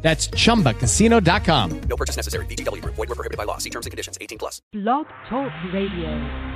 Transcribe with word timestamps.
That's 0.00 0.28
chumbacasino.com. 0.28 1.80
No 1.80 1.96
purchase 1.96 2.16
necessary. 2.16 2.46
VGW 2.46 2.82
Group. 2.82 2.94
Void 2.94 3.08
were 3.08 3.14
prohibited 3.14 3.36
by 3.36 3.44
law. 3.44 3.58
See 3.58 3.70
terms 3.70 3.86
and 3.86 3.90
conditions. 3.90 4.16
18 4.20 4.38
plus. 4.38 4.62
Blog 4.72 5.06
Talk 5.28 5.52
Radio. 5.72 6.48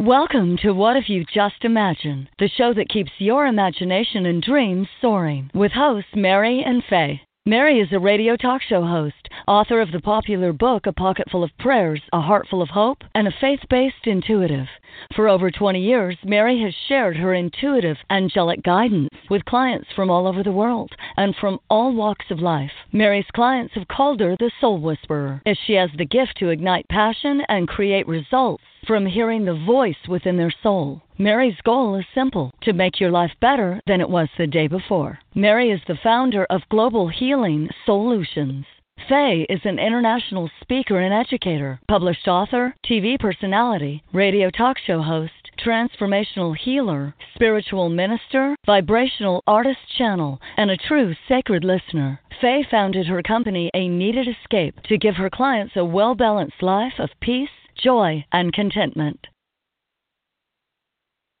Welcome 0.00 0.56
to 0.62 0.72
What 0.72 0.96
If 0.96 1.08
You 1.08 1.24
Just 1.32 1.64
Imagine, 1.64 2.28
the 2.40 2.48
show 2.48 2.74
that 2.74 2.88
keeps 2.88 3.12
your 3.18 3.46
imagination 3.46 4.26
and 4.26 4.42
dreams 4.42 4.88
soaring, 5.00 5.48
with 5.54 5.70
hosts 5.70 6.10
Mary 6.16 6.60
and 6.66 6.82
Faye. 6.90 7.20
Mary 7.46 7.80
is 7.80 7.88
a 7.92 7.98
radio 7.98 8.36
talk 8.36 8.62
show 8.62 8.82
host, 8.82 9.28
author 9.48 9.80
of 9.80 9.90
the 9.90 10.00
popular 10.00 10.52
book 10.52 10.86
A 10.86 10.92
Pocket 10.92 11.28
Full 11.28 11.42
of 11.42 11.50
Prayers, 11.58 12.00
A 12.12 12.20
Heart 12.20 12.46
Full 12.48 12.62
of 12.62 12.68
Hope, 12.68 12.98
and 13.16 13.26
a 13.26 13.32
faith 13.40 13.58
based 13.68 14.04
intuitive. 14.06 14.68
For 15.16 15.28
over 15.28 15.50
20 15.50 15.80
years, 15.80 16.16
Mary 16.24 16.60
has 16.62 16.72
shared 16.88 17.16
her 17.16 17.34
intuitive, 17.34 17.96
angelic 18.10 18.62
guidance 18.62 19.08
with 19.28 19.44
clients 19.44 19.88
from 19.96 20.08
all 20.08 20.28
over 20.28 20.44
the 20.44 20.52
world 20.52 20.92
and 21.16 21.34
from 21.36 21.58
all 21.68 21.92
walks 21.92 22.30
of 22.30 22.40
life. 22.40 22.72
Mary's 22.92 23.30
clients 23.32 23.74
have 23.74 23.88
called 23.88 24.20
her 24.20 24.36
the 24.38 24.50
Soul 24.60 24.78
Whisperer, 24.78 25.42
as 25.46 25.56
she 25.66 25.74
has 25.74 25.90
the 25.96 26.04
gift 26.04 26.36
to 26.38 26.48
ignite 26.48 26.88
passion 26.88 27.42
and 27.48 27.68
create 27.68 28.06
results 28.06 28.64
from 28.86 29.06
hearing 29.06 29.44
the 29.44 29.54
voice 29.54 30.08
within 30.08 30.36
their 30.36 30.52
soul. 30.62 31.02
Mary's 31.18 31.60
goal 31.62 31.94
is 31.94 32.04
simple 32.14 32.52
to 32.62 32.72
make 32.72 32.98
your 32.98 33.10
life 33.10 33.32
better 33.40 33.80
than 33.86 34.00
it 34.00 34.08
was 34.08 34.28
the 34.36 34.46
day 34.46 34.66
before. 34.66 35.18
Mary 35.34 35.70
is 35.70 35.80
the 35.86 35.98
founder 36.02 36.44
of 36.50 36.68
Global 36.68 37.08
Healing 37.08 37.68
Solutions. 37.84 38.64
Faye 39.08 39.46
is 39.48 39.60
an 39.64 39.78
international 39.78 40.50
speaker 40.60 41.00
and 41.00 41.12
educator, 41.12 41.80
published 41.88 42.28
author, 42.28 42.74
TV 42.84 43.18
personality, 43.18 44.02
radio 44.12 44.50
talk 44.50 44.78
show 44.78 45.02
host, 45.02 45.41
transformational 45.64 46.56
healer, 46.56 47.14
spiritual 47.34 47.88
minister, 47.88 48.56
vibrational 48.66 49.42
artist 49.46 49.78
channel, 49.96 50.40
and 50.56 50.70
a 50.70 50.76
true 50.76 51.14
sacred 51.28 51.64
listener. 51.64 52.20
Faye 52.40 52.66
founded 52.70 53.06
her 53.06 53.22
company 53.22 53.70
A 53.74 53.88
Kneaded 53.88 54.26
Escape 54.28 54.82
to 54.84 54.98
give 54.98 55.14
her 55.16 55.30
clients 55.30 55.74
a 55.76 55.84
well 55.84 56.14
balanced 56.14 56.62
life 56.62 56.94
of 56.98 57.10
peace, 57.20 57.48
joy, 57.82 58.24
and 58.32 58.52
contentment. 58.52 59.26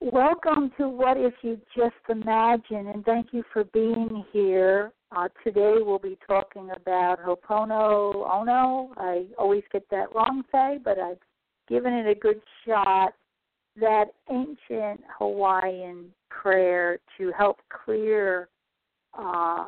Welcome 0.00 0.72
to 0.78 0.88
What 0.88 1.16
If 1.16 1.34
You 1.42 1.60
Just 1.76 1.94
Imagine, 2.08 2.88
and 2.88 3.04
thank 3.04 3.28
you 3.32 3.44
for 3.52 3.64
being 3.64 4.24
here. 4.32 4.90
Uh, 5.14 5.28
today 5.44 5.76
we'll 5.78 6.00
be 6.00 6.18
talking 6.26 6.70
about 6.74 7.20
Hopono 7.20 8.28
Ono. 8.28 8.92
I 8.96 9.26
always 9.38 9.62
get 9.72 9.88
that 9.90 10.12
wrong, 10.12 10.42
Faye, 10.50 10.78
but 10.84 10.98
I've 10.98 11.20
given 11.68 11.92
it 11.92 12.08
a 12.08 12.18
good 12.18 12.40
shot. 12.66 13.14
That 13.80 14.06
ancient 14.30 15.00
Hawaiian 15.18 16.06
prayer 16.30 16.98
to 17.18 17.32
help 17.36 17.58
clear 17.84 18.48
uh, 19.18 19.66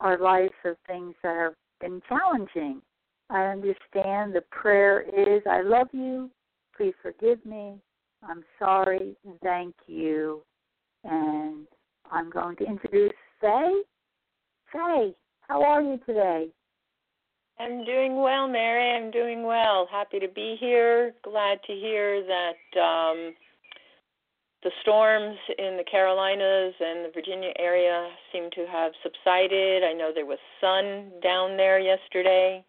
our 0.00 0.18
lives 0.18 0.52
of 0.64 0.76
things 0.86 1.14
that 1.22 1.36
have 1.36 1.54
been 1.80 2.02
challenging. 2.08 2.82
I 3.30 3.46
understand 3.46 4.34
the 4.34 4.44
prayer 4.50 5.02
is 5.02 5.42
I 5.50 5.62
love 5.62 5.88
you, 5.92 6.30
please 6.76 6.94
forgive 7.02 7.44
me, 7.44 7.74
I'm 8.22 8.44
sorry, 8.58 9.16
thank 9.42 9.74
you. 9.86 10.42
And 11.04 11.66
I'm 12.10 12.30
going 12.30 12.56
to 12.56 12.64
introduce 12.64 13.12
Faye. 13.40 13.82
Faye, 14.72 15.14
how 15.40 15.62
are 15.62 15.82
you 15.82 15.98
today? 16.06 16.48
I'm 17.58 17.84
doing 17.84 18.20
well, 18.20 18.48
Mary. 18.48 18.92
I'm 18.92 19.10
doing 19.10 19.42
well. 19.42 19.88
Happy 19.90 20.18
to 20.18 20.28
be 20.28 20.56
here. 20.60 21.14
Glad 21.22 21.58
to 21.66 21.72
hear 21.72 22.22
that 22.26 22.80
um, 22.80 23.34
the 24.66 24.72
storms 24.82 25.38
in 25.58 25.76
the 25.76 25.84
Carolinas 25.88 26.74
and 26.80 27.04
the 27.04 27.10
Virginia 27.14 27.52
area 27.56 28.08
seem 28.32 28.50
to 28.50 28.66
have 28.66 28.90
subsided. 29.00 29.84
I 29.84 29.92
know 29.92 30.10
there 30.12 30.26
was 30.26 30.40
sun 30.60 31.12
down 31.22 31.56
there 31.56 31.78
yesterday, 31.78 32.64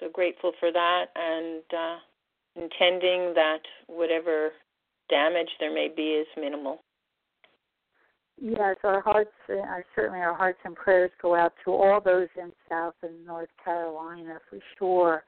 so 0.00 0.08
grateful 0.12 0.50
for 0.58 0.72
that 0.72 1.04
and 1.14 1.62
uh, 1.72 1.98
intending 2.56 3.34
that 3.34 3.60
whatever 3.86 4.50
damage 5.08 5.48
there 5.60 5.72
may 5.72 5.86
be 5.94 6.18
is 6.18 6.26
minimal. 6.36 6.82
Yes, 8.40 8.74
our 8.82 9.00
hearts, 9.00 9.30
uh, 9.48 9.62
certainly 9.94 10.18
our 10.18 10.34
hearts 10.34 10.58
and 10.64 10.74
prayers 10.74 11.12
go 11.22 11.36
out 11.36 11.52
to 11.64 11.70
all 11.70 12.00
those 12.04 12.28
in 12.36 12.50
South 12.68 12.94
and 13.04 13.24
North 13.24 13.50
Carolina 13.64 14.38
for 14.50 14.58
sure. 14.76 15.22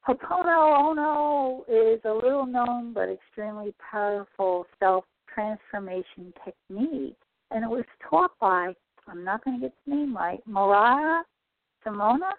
Ho'oponopono 0.00 1.60
is 1.68 2.00
a 2.06 2.12
little 2.12 2.46
known 2.46 2.94
but 2.94 3.10
extremely 3.10 3.74
powerful 3.90 4.64
self 4.78 5.04
transformation 5.36 6.32
technique, 6.44 7.16
and 7.50 7.62
it 7.62 7.70
was 7.70 7.84
taught 8.08 8.32
by, 8.40 8.72
I'm 9.06 9.22
not 9.22 9.44
going 9.44 9.60
to 9.60 9.66
get 9.66 9.74
the 9.86 9.94
name 9.94 10.16
right, 10.16 10.40
Mariah 10.46 11.22
Simona. 11.86 12.30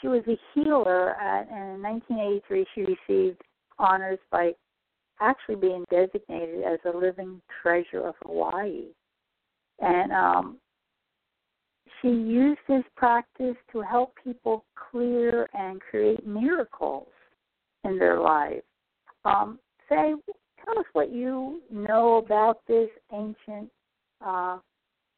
She 0.00 0.08
was 0.08 0.22
a 0.26 0.36
healer, 0.52 1.10
at, 1.10 1.48
and 1.48 1.76
in 1.76 1.82
1983 1.82 2.66
she 2.74 2.80
received 2.80 3.40
honors 3.78 4.18
by 4.30 4.52
actually 5.20 5.54
being 5.56 5.84
designated 5.90 6.64
as 6.64 6.80
a 6.84 6.96
living 6.96 7.40
treasure 7.62 8.06
of 8.06 8.14
Hawaii. 8.24 8.86
And 9.78 10.12
um, 10.12 10.56
she 12.00 12.08
used 12.08 12.60
this 12.68 12.82
practice 12.96 13.56
to 13.70 13.80
help 13.80 14.14
people 14.22 14.64
clear 14.90 15.48
and 15.54 15.80
create 15.80 16.26
miracles 16.26 17.08
in 17.84 17.98
their 17.98 18.20
lives. 18.20 18.62
Um, 19.24 19.60
Faye, 19.88 20.14
tell 20.64 20.78
us 20.78 20.86
what 20.92 21.12
you 21.12 21.60
know 21.70 22.16
about 22.16 22.60
this 22.66 22.88
ancient 23.12 23.70
uh, 24.24 24.58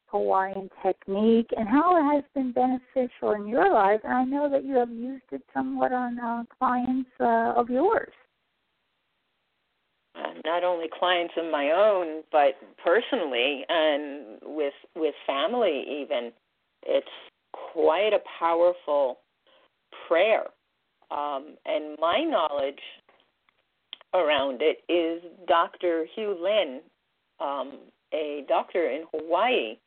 Hawaiian 0.07 0.69
technique 0.83 1.49
and 1.57 1.67
how 1.67 1.97
it 1.97 2.13
has 2.13 2.23
been 2.33 2.51
beneficial 2.51 3.31
in 3.31 3.47
your 3.47 3.73
life. 3.73 4.01
And 4.03 4.13
I 4.13 4.23
know 4.23 4.49
that 4.49 4.63
you 4.63 4.75
have 4.75 4.89
used 4.89 5.25
it 5.31 5.41
somewhat 5.53 5.91
on 5.91 6.19
uh, 6.19 6.43
clients 6.57 7.09
uh, 7.19 7.53
of 7.55 7.69
yours 7.69 8.11
not 10.45 10.63
only 10.63 10.87
clients 10.97 11.33
of 11.37 11.51
my 11.51 11.71
own, 11.71 12.23
but 12.31 12.55
personally 12.83 13.65
and 13.67 14.39
with 14.43 14.73
with 14.95 15.15
family 15.25 15.83
even. 16.01 16.31
It's 16.83 17.07
quite 17.73 18.13
a 18.13 18.19
powerful 18.39 19.19
prayer. 20.07 20.45
Um, 21.11 21.55
and 21.65 21.97
my 21.99 22.21
knowledge 22.23 22.79
around 24.15 24.61
it 24.61 24.79
is 24.89 25.21
Dr. 25.47 26.05
Hew 26.15 26.37
Len, 26.41 26.81
um, 27.39 27.79
a 28.13 28.45
doctor 28.47 28.89
in 28.89 29.03
Hawaii. 29.13 29.77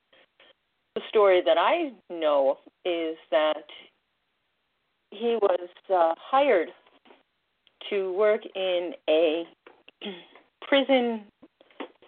The 0.94 1.02
story 1.08 1.42
that 1.44 1.58
I 1.58 1.92
know 2.10 2.58
is 2.84 3.16
that 3.30 3.64
he 5.10 5.38
was 5.40 5.68
uh, 5.92 6.14
hired 6.18 6.68
to 7.90 8.12
work 8.12 8.42
in 8.54 8.92
a 9.08 9.44
prison 10.68 11.22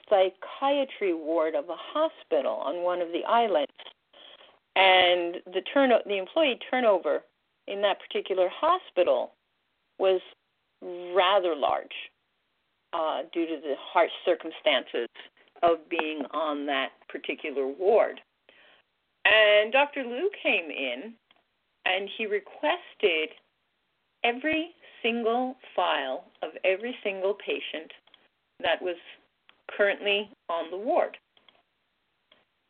psychiatry 0.08 1.14
ward 1.14 1.54
of 1.54 1.68
a 1.68 1.76
hospital 1.76 2.54
on 2.54 2.82
one 2.82 3.00
of 3.00 3.08
the 3.12 3.24
islands. 3.24 3.70
And 4.76 5.36
the 5.46 5.62
turn 5.72 5.90
the 6.06 6.18
employee 6.18 6.58
turnover 6.70 7.22
in 7.66 7.80
that 7.82 7.98
particular 8.00 8.48
hospital 8.52 9.32
was 9.98 10.20
rather 11.14 11.54
large 11.54 12.09
uh, 12.92 13.22
due 13.32 13.46
to 13.46 13.60
the 13.62 13.74
harsh 13.78 14.10
circumstances 14.24 15.08
of 15.62 15.88
being 15.88 16.22
on 16.32 16.66
that 16.66 16.90
particular 17.08 17.66
ward. 17.66 18.20
And 19.24 19.72
Dr. 19.72 20.04
Liu 20.04 20.30
came 20.42 20.70
in 20.70 21.14
and 21.84 22.08
he 22.16 22.26
requested 22.26 23.30
every 24.24 24.70
single 25.02 25.56
file 25.74 26.24
of 26.42 26.50
every 26.64 26.94
single 27.02 27.34
patient 27.34 27.90
that 28.62 28.80
was 28.80 28.96
currently 29.76 30.30
on 30.48 30.70
the 30.70 30.76
ward. 30.76 31.16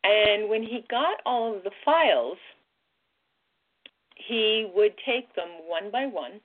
And 0.04 0.48
when 0.48 0.62
he 0.62 0.84
got 0.88 1.20
all 1.26 1.56
of 1.56 1.62
the 1.62 1.70
files, 1.84 2.38
he 4.16 4.70
would 4.74 4.92
take 5.04 5.34
them 5.34 5.48
one 5.66 5.90
by 5.90 6.06
one, 6.06 6.40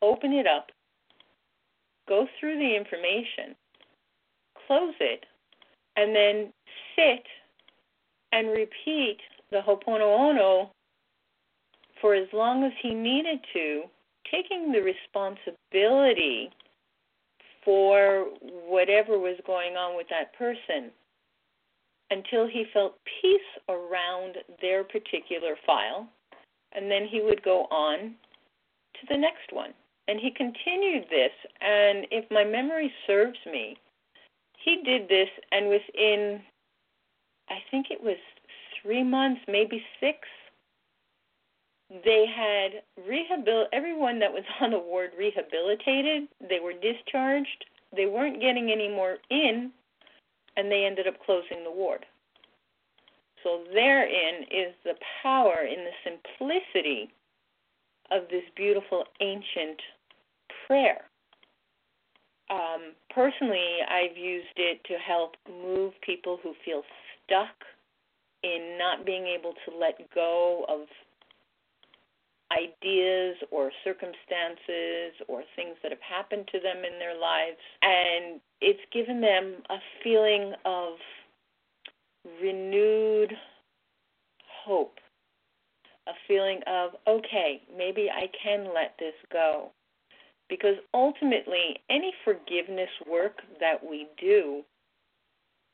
open 0.00 0.32
it 0.32 0.46
up, 0.46 0.70
go 2.12 2.26
through 2.38 2.58
the 2.58 2.76
information, 2.76 3.56
close 4.66 4.92
it, 5.00 5.24
and 5.96 6.14
then 6.14 6.52
sit 6.94 7.24
and 8.32 8.48
repeat 8.48 9.16
the 9.50 9.62
Ho'oponopono 9.62 10.68
for 12.02 12.14
as 12.14 12.28
long 12.34 12.64
as 12.64 12.72
he 12.82 12.92
needed 12.92 13.38
to 13.54 13.84
taking 14.30 14.72
the 14.72 14.80
responsibility 14.82 16.50
for 17.64 18.26
whatever 18.68 19.18
was 19.18 19.38
going 19.46 19.76
on 19.76 19.96
with 19.96 20.06
that 20.10 20.36
person 20.36 20.90
until 22.10 22.46
he 22.46 22.66
felt 22.74 22.96
peace 23.22 23.40
around 23.70 24.36
their 24.60 24.84
particular 24.84 25.54
file, 25.64 26.06
and 26.72 26.90
then 26.90 27.06
he 27.10 27.22
would 27.22 27.42
go 27.42 27.62
on 27.70 28.14
to 29.00 29.06
the 29.08 29.16
next 29.16 29.50
one. 29.50 29.72
And 30.12 30.20
he 30.20 30.30
continued 30.30 31.04
this, 31.08 31.30
and 31.62 32.06
if 32.10 32.30
my 32.30 32.44
memory 32.44 32.92
serves 33.06 33.38
me, 33.50 33.78
he 34.62 34.82
did 34.84 35.08
this, 35.08 35.30
and 35.50 35.70
within, 35.70 36.42
I 37.48 37.56
think 37.70 37.86
it 37.90 38.02
was 38.02 38.18
three 38.82 39.02
months, 39.02 39.40
maybe 39.48 39.82
six, 40.00 40.18
they 42.04 42.26
had 42.26 42.82
rehabil 43.08 43.64
everyone 43.72 44.18
that 44.18 44.30
was 44.30 44.44
on 44.60 44.72
the 44.72 44.78
ward 44.78 45.12
rehabilitated. 45.18 46.28
They 46.46 46.60
were 46.60 46.74
discharged. 46.74 47.64
They 47.96 48.04
weren't 48.04 48.38
getting 48.38 48.70
any 48.70 48.90
more 48.90 49.16
in, 49.30 49.70
and 50.58 50.70
they 50.70 50.84
ended 50.84 51.06
up 51.06 51.24
closing 51.24 51.64
the 51.64 51.72
ward. 51.72 52.04
So 53.42 53.64
therein 53.72 54.42
is 54.50 54.74
the 54.84 54.96
power 55.22 55.62
in 55.62 55.86
the 55.86 55.96
simplicity 56.04 57.08
of 58.10 58.28
this 58.28 58.44
beautiful 58.54 59.04
ancient 59.22 59.80
prayer. 60.66 61.02
Um, 62.50 62.92
personally, 63.14 63.78
I've 63.88 64.16
used 64.16 64.56
it 64.56 64.82
to 64.84 64.94
help 64.94 65.36
move 65.48 65.92
people 66.04 66.38
who 66.42 66.54
feel 66.64 66.82
stuck 67.24 67.56
in 68.42 68.76
not 68.78 69.06
being 69.06 69.26
able 69.26 69.54
to 69.66 69.76
let 69.78 69.98
go 70.14 70.66
of 70.68 70.80
ideas 72.52 73.36
or 73.50 73.70
circumstances 73.84 75.14
or 75.28 75.42
things 75.56 75.76
that 75.82 75.90
have 75.92 76.02
happened 76.02 76.48
to 76.52 76.60
them 76.60 76.78
in 76.78 76.98
their 76.98 77.18
lives. 77.18 77.56
And 77.80 78.40
it's 78.60 78.80
given 78.92 79.20
them 79.20 79.62
a 79.70 79.78
feeling 80.02 80.52
of 80.64 80.94
renewed 82.42 83.32
hope, 84.64 84.98
a 86.06 86.12
feeling 86.28 86.60
of, 86.66 86.90
okay, 87.08 87.62
maybe 87.76 88.08
I 88.10 88.26
can 88.42 88.66
let 88.74 88.94
this 88.98 89.14
go. 89.32 89.70
Because 90.52 90.76
ultimately, 90.92 91.80
any 91.88 92.12
forgiveness 92.26 92.90
work 93.10 93.38
that 93.58 93.82
we 93.82 94.06
do 94.20 94.62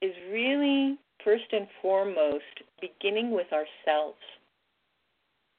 is 0.00 0.12
really, 0.30 0.96
first 1.24 1.46
and 1.50 1.66
foremost, 1.82 2.44
beginning 2.80 3.32
with 3.32 3.48
ourselves 3.52 4.20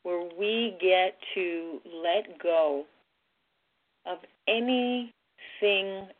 where 0.04 0.24
we 0.40 0.78
get 0.80 1.18
to 1.36 1.82
let 2.02 2.40
go 2.42 2.86
of 4.06 4.20
anything, 4.48 5.12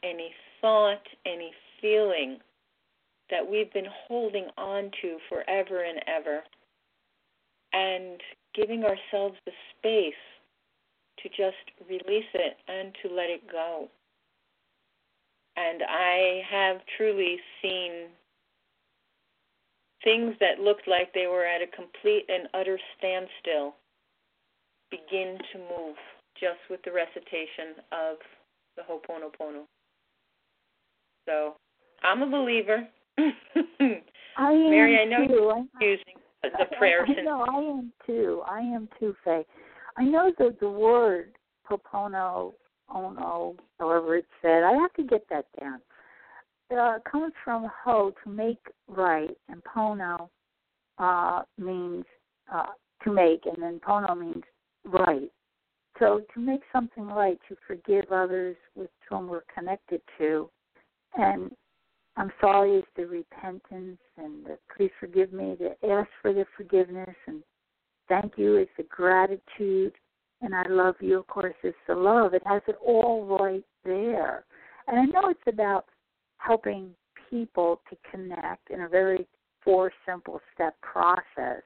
any 0.04 0.34
thought, 0.60 1.08
any 1.26 1.54
feeling 1.80 2.38
that 3.30 3.50
we've 3.50 3.72
been 3.72 3.88
holding 4.10 4.48
on 4.58 4.92
to 5.02 5.20
forever 5.30 5.86
and 5.86 6.02
ever, 6.06 6.44
and 7.72 8.20
giving 8.54 8.84
ourselves 8.84 9.38
the 9.46 9.54
space 9.78 10.14
to 11.24 11.30
just 11.30 11.90
release 11.90 12.30
it 12.34 12.58
and 12.68 12.94
to 13.04 13.14
let 13.14 13.30
it 13.30 13.42
go. 13.52 13.88
And 15.58 15.82
I 15.90 16.42
have 16.50 16.78
truly 16.98 17.38
seen 17.62 18.08
things 20.04 20.36
that 20.40 20.60
looked 20.60 20.88
like 20.88 21.14
they 21.14 21.28
were 21.28 21.46
at 21.46 21.62
a 21.62 21.68
complete 21.68 22.26
and 22.30 22.48
utter 22.54 22.80
standstill 22.98 23.76
begin 24.90 25.38
to 25.52 25.60
move 25.60 25.96
just 26.40 26.60
with 26.70 26.80
the 26.84 26.92
recitation 26.92 27.84
of 27.92 28.18
the 28.76 28.84
Ho'oponopono. 28.84 29.66
So 31.28 31.56
I'm 32.04 32.22
a 32.22 32.30
believer. 32.30 32.88
I 33.18 34.52
am 34.52 34.70
Mary, 34.70 35.00
I 35.00 35.06
know 35.06 35.28
too. 35.28 35.34
you're 35.34 35.66
using 35.82 36.16
the 36.44 36.66
prayer. 36.78 37.06
Know 37.24 37.46
I 37.50 37.60
am 37.60 37.92
too. 38.06 38.42
I 38.50 38.60
am 38.62 38.88
too, 39.00 39.16
Faye. 39.26 39.46
I 40.00 40.04
know 40.04 40.32
that 40.40 40.60
the 40.60 40.70
word 40.70 41.34
Ho'opono, 41.64 42.54
ono, 42.94 43.56
however 43.80 44.16
it's 44.16 44.28
said, 44.42 44.64
I 44.64 44.72
have 44.74 44.94
to 44.94 45.04
get 45.04 45.28
that 45.30 45.46
down 45.60 45.82
uh, 46.78 47.00
comes 47.10 47.34
from 47.44 47.70
ho 47.84 48.14
to 48.24 48.30
make 48.30 48.60
right, 48.88 49.36
and 49.48 49.62
pono 49.64 50.30
uh, 50.98 51.42
means 51.58 52.06
uh, 52.54 52.68
to 53.04 53.12
make, 53.12 53.46
and 53.46 53.62
then 53.62 53.80
pono 53.80 54.18
means 54.18 54.44
right. 54.86 55.32
So 55.98 56.22
to 56.34 56.40
make 56.40 56.62
something 56.72 57.08
right, 57.08 57.40
to 57.50 57.56
forgive 57.68 58.12
others 58.12 58.56
with 58.76 58.90
whom 59.10 59.28
we're 59.28 59.44
connected 59.54 60.02
to, 60.18 60.50
and 61.16 61.52
I'm 62.16 62.32
sorry 62.40 62.78
is 62.78 62.86
the 62.96 63.06
repentance, 63.06 64.00
and 64.18 64.46
the 64.46 64.58
please 64.76 64.92
forgive 65.00 65.34
me, 65.34 65.58
to 65.58 65.90
ask 65.90 66.10
for 66.22 66.34
the 66.34 66.46
forgiveness, 66.56 67.16
and 67.28 67.42
thank 68.10 68.34
you 68.38 68.58
is 68.58 68.68
the 68.76 68.84
gratitude, 68.84 69.94
and 70.42 70.54
I 70.54 70.68
love 70.68 70.96
you, 71.00 71.20
of 71.20 71.28
course, 71.28 71.56
is 71.64 71.74
the 71.88 71.96
love. 71.96 72.34
It 72.34 72.44
has 72.46 72.62
it 72.68 72.76
all 72.86 73.26
right 73.26 73.64
there. 73.86 74.46
And 74.88 75.00
I 75.00 75.06
know 75.06 75.30
it's 75.30 75.40
about 75.48 75.86
helping 76.38 76.92
people 77.30 77.82
to 77.90 77.98
connect 78.12 78.70
in 78.70 78.82
a 78.82 78.90
very 78.90 79.28
four 79.64 79.92
simple 80.06 80.42
step 80.54 80.76
process. 80.82 81.62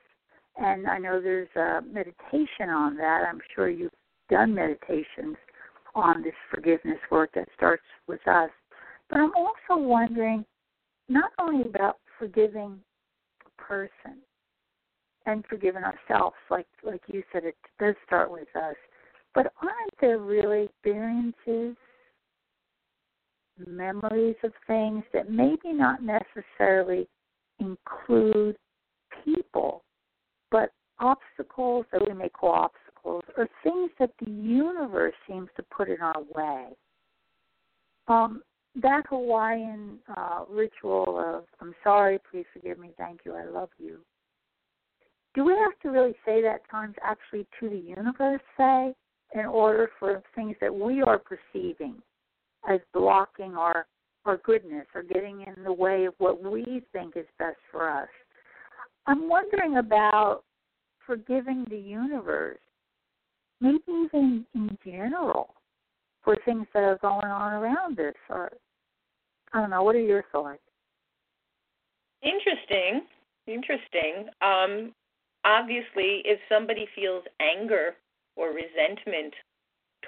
And 0.57 0.87
I 0.87 0.97
know 0.97 1.21
there's 1.21 1.47
a 1.55 1.81
meditation 1.81 2.69
on 2.69 2.95
that. 2.97 3.23
I'm 3.27 3.39
sure 3.55 3.69
you've 3.69 3.91
done 4.29 4.53
meditations 4.53 5.37
on 5.95 6.23
this 6.23 6.33
forgiveness 6.51 6.99
work 7.11 7.31
that 7.35 7.47
starts 7.55 7.83
with 8.07 8.25
us. 8.27 8.49
But 9.09 9.19
I'm 9.19 9.31
also 9.35 9.81
wondering 9.81 10.45
not 11.07 11.31
only 11.39 11.67
about 11.67 11.97
forgiving 12.17 12.79
a 13.45 13.61
person 13.61 14.17
and 15.25 15.45
forgiving 15.49 15.83
ourselves, 15.83 16.35
like 16.49 16.67
like 16.83 17.01
you 17.07 17.23
said, 17.31 17.45
it 17.45 17.55
does 17.79 17.95
start 18.05 18.31
with 18.31 18.47
us. 18.55 18.75
But 19.33 19.51
aren't 19.61 19.93
there 19.99 20.19
really 20.19 20.65
experiences 20.65 21.75
memories 23.65 24.35
of 24.43 24.51
things 24.67 25.03
that 25.13 25.29
maybe 25.29 25.73
not 25.73 25.99
necessarily 26.01 27.07
include 27.59 28.55
people, 29.23 29.83
but 30.51 30.71
obstacles 30.99 31.85
that 31.91 32.07
we 32.07 32.13
may 32.13 32.29
call 32.29 32.51
obstacles 32.51 33.23
or 33.37 33.47
things 33.63 33.91
that 33.99 34.11
the 34.23 34.31
universe 34.31 35.13
seems 35.27 35.49
to 35.55 35.63
put 35.75 35.89
in 35.89 36.01
our 36.01 36.21
way. 36.35 36.67
Um, 38.07 38.43
that 38.75 39.03
Hawaiian 39.09 39.99
uh, 40.17 40.45
ritual 40.49 41.19
of 41.19 41.45
"I'm 41.61 41.75
sorry, 41.83 42.19
please 42.31 42.45
forgive 42.53 42.79
me, 42.79 42.91
thank 42.97 43.21
you, 43.23 43.35
I 43.35 43.45
love 43.45 43.69
you." 43.77 43.99
Do 45.35 45.43
we 45.43 45.53
have 45.53 45.79
to 45.81 45.89
really 45.89 46.15
say 46.25 46.41
that 46.43 46.69
times 46.69 46.95
actually 47.01 47.47
to 47.59 47.69
the 47.69 47.77
universe, 47.77 48.41
say, 48.57 48.93
in 49.33 49.45
order 49.45 49.89
for 49.99 50.21
things 50.35 50.55
that 50.61 50.73
we 50.73 51.01
are 51.01 51.19
perceiving 51.19 51.95
as 52.69 52.79
blocking 52.93 53.55
our 53.55 53.87
our 54.25 54.37
goodness 54.37 54.85
or 54.95 55.03
getting 55.03 55.41
in 55.41 55.63
the 55.63 55.73
way 55.73 56.05
of 56.05 56.13
what 56.17 56.41
we 56.41 56.81
think 56.93 57.17
is 57.17 57.25
best 57.37 57.57
for 57.69 57.89
us. 57.89 58.07
I'm 59.05 59.27
wondering 59.27 59.77
about 59.77 60.43
forgiving 61.05 61.65
the 61.69 61.77
universe, 61.77 62.59
maybe 63.59 63.81
even 63.89 64.45
in 64.55 64.77
general, 64.85 65.55
for 66.23 66.37
things 66.45 66.67
that 66.73 66.83
are 66.83 66.97
going 67.01 67.25
on 67.25 67.53
around 67.53 67.99
us. 67.99 68.13
Or 68.29 68.51
I 69.51 69.59
don't 69.59 69.71
know. 69.71 69.83
What 69.83 69.95
are 69.95 69.99
your 69.99 70.23
thoughts? 70.31 70.59
Interesting. 72.21 73.01
Interesting. 73.45 74.29
Um, 74.41 74.93
obviously, 75.45 76.21
if 76.25 76.39
somebody 76.49 76.87
feels 76.95 77.23
anger 77.39 77.95
or 78.35 78.49
resentment 78.49 79.33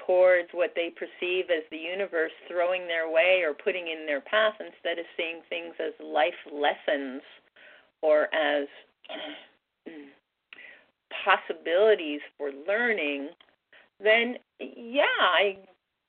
towards 0.05 0.49
what 0.51 0.73
they 0.75 0.89
perceive 0.89 1.45
as 1.49 1.63
the 1.71 1.77
universe 1.77 2.31
throwing 2.47 2.87
their 2.87 3.09
way 3.09 3.41
or 3.45 3.53
putting 3.53 3.87
in 3.87 4.05
their 4.05 4.21
path 4.21 4.55
instead 4.59 4.99
of 4.99 5.05
seeing 5.17 5.41
things 5.49 5.73
as 5.79 5.93
life 6.03 6.33
lessons 6.51 7.21
or 8.01 8.27
as 8.35 8.67
possibilities 11.23 12.21
for 12.37 12.51
learning, 12.67 13.29
then 14.03 14.35
yeah, 14.59 15.03
I 15.19 15.57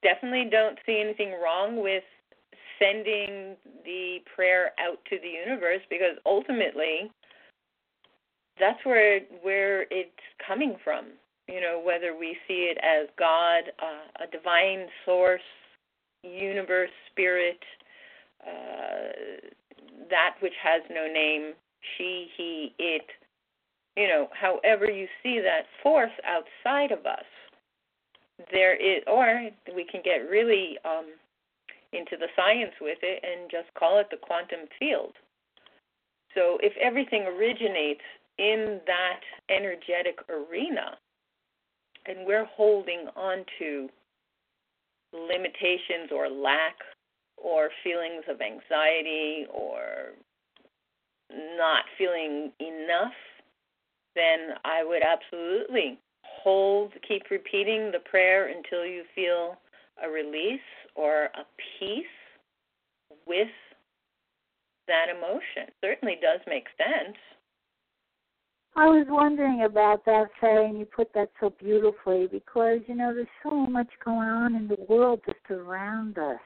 definitely 0.02 0.48
don't 0.50 0.78
see 0.84 1.00
anything 1.00 1.32
wrong 1.42 1.82
with 1.82 2.04
sending 2.78 3.56
the 3.84 4.18
prayer 4.34 4.72
out 4.78 4.98
to 5.08 5.18
the 5.22 5.28
universe 5.28 5.80
because 5.88 6.16
ultimately 6.26 7.10
that's 8.58 8.84
where 8.84 9.20
where 9.42 9.82
it's 9.90 10.10
coming 10.46 10.76
from 10.82 11.06
you 11.48 11.60
know, 11.60 11.80
whether 11.84 12.16
we 12.16 12.36
see 12.48 12.72
it 12.72 12.78
as 12.82 13.08
God, 13.18 13.64
uh, 13.80 14.24
a 14.24 14.30
divine 14.30 14.88
source, 15.04 15.40
universe, 16.22 16.90
spirit, 17.10 17.60
uh, 18.44 19.46
that 20.10 20.34
which 20.40 20.54
has 20.62 20.82
no 20.90 21.06
name, 21.06 21.52
she, 21.96 22.28
he, 22.36 22.74
it, 22.78 23.06
you 23.96 24.08
know, 24.08 24.28
however 24.32 24.90
you 24.90 25.06
see 25.22 25.40
that 25.40 25.66
force 25.82 26.10
outside 26.24 26.90
of 26.90 27.06
us, 27.06 27.24
there 28.50 28.74
is, 28.74 29.02
or 29.06 29.48
we 29.74 29.84
can 29.84 30.02
get 30.04 30.28
really 30.28 30.76
um, 30.84 31.06
into 31.92 32.16
the 32.18 32.26
science 32.34 32.74
with 32.80 32.98
it 33.02 33.24
and 33.24 33.50
just 33.50 33.72
call 33.78 33.98
it 34.00 34.08
the 34.10 34.16
quantum 34.16 34.66
field. 34.78 35.12
So 36.34 36.58
if 36.60 36.76
everything 36.76 37.22
originates 37.22 38.02
in 38.38 38.80
that 38.86 39.20
energetic 39.50 40.18
arena, 40.28 40.96
and 42.06 42.26
we're 42.26 42.44
holding 42.44 43.08
on 43.16 43.44
to 43.58 43.88
limitations 45.12 46.10
or 46.14 46.28
lack 46.28 46.76
or 47.36 47.70
feelings 47.82 48.24
of 48.28 48.40
anxiety 48.40 49.46
or 49.52 50.12
not 51.56 51.84
feeling 51.98 52.52
enough, 52.60 53.14
then 54.14 54.56
I 54.64 54.84
would 54.84 55.02
absolutely 55.02 55.98
hold, 56.22 56.92
keep 57.06 57.30
repeating 57.30 57.90
the 57.92 58.00
prayer 58.10 58.48
until 58.48 58.86
you 58.86 59.02
feel 59.14 59.56
a 60.02 60.08
release 60.08 60.60
or 60.94 61.24
a 61.24 61.44
peace 61.78 62.04
with 63.26 63.48
that 64.86 65.06
emotion. 65.10 65.72
Certainly 65.82 66.18
does 66.22 66.40
make 66.46 66.66
sense. 66.78 67.16
I 68.78 68.84
was 68.88 69.06
wondering 69.08 69.62
about 69.64 70.04
that, 70.04 70.26
Faye, 70.38 70.66
and 70.68 70.78
you 70.78 70.84
put 70.84 71.10
that 71.14 71.30
so 71.40 71.48
beautifully 71.58 72.28
because, 72.30 72.80
you 72.86 72.94
know, 72.94 73.14
there's 73.14 73.26
so 73.42 73.50
much 73.50 73.88
going 74.04 74.28
on 74.28 74.54
in 74.54 74.68
the 74.68 74.76
world 74.86 75.20
just 75.24 75.50
around 75.50 76.18
us. 76.18 76.38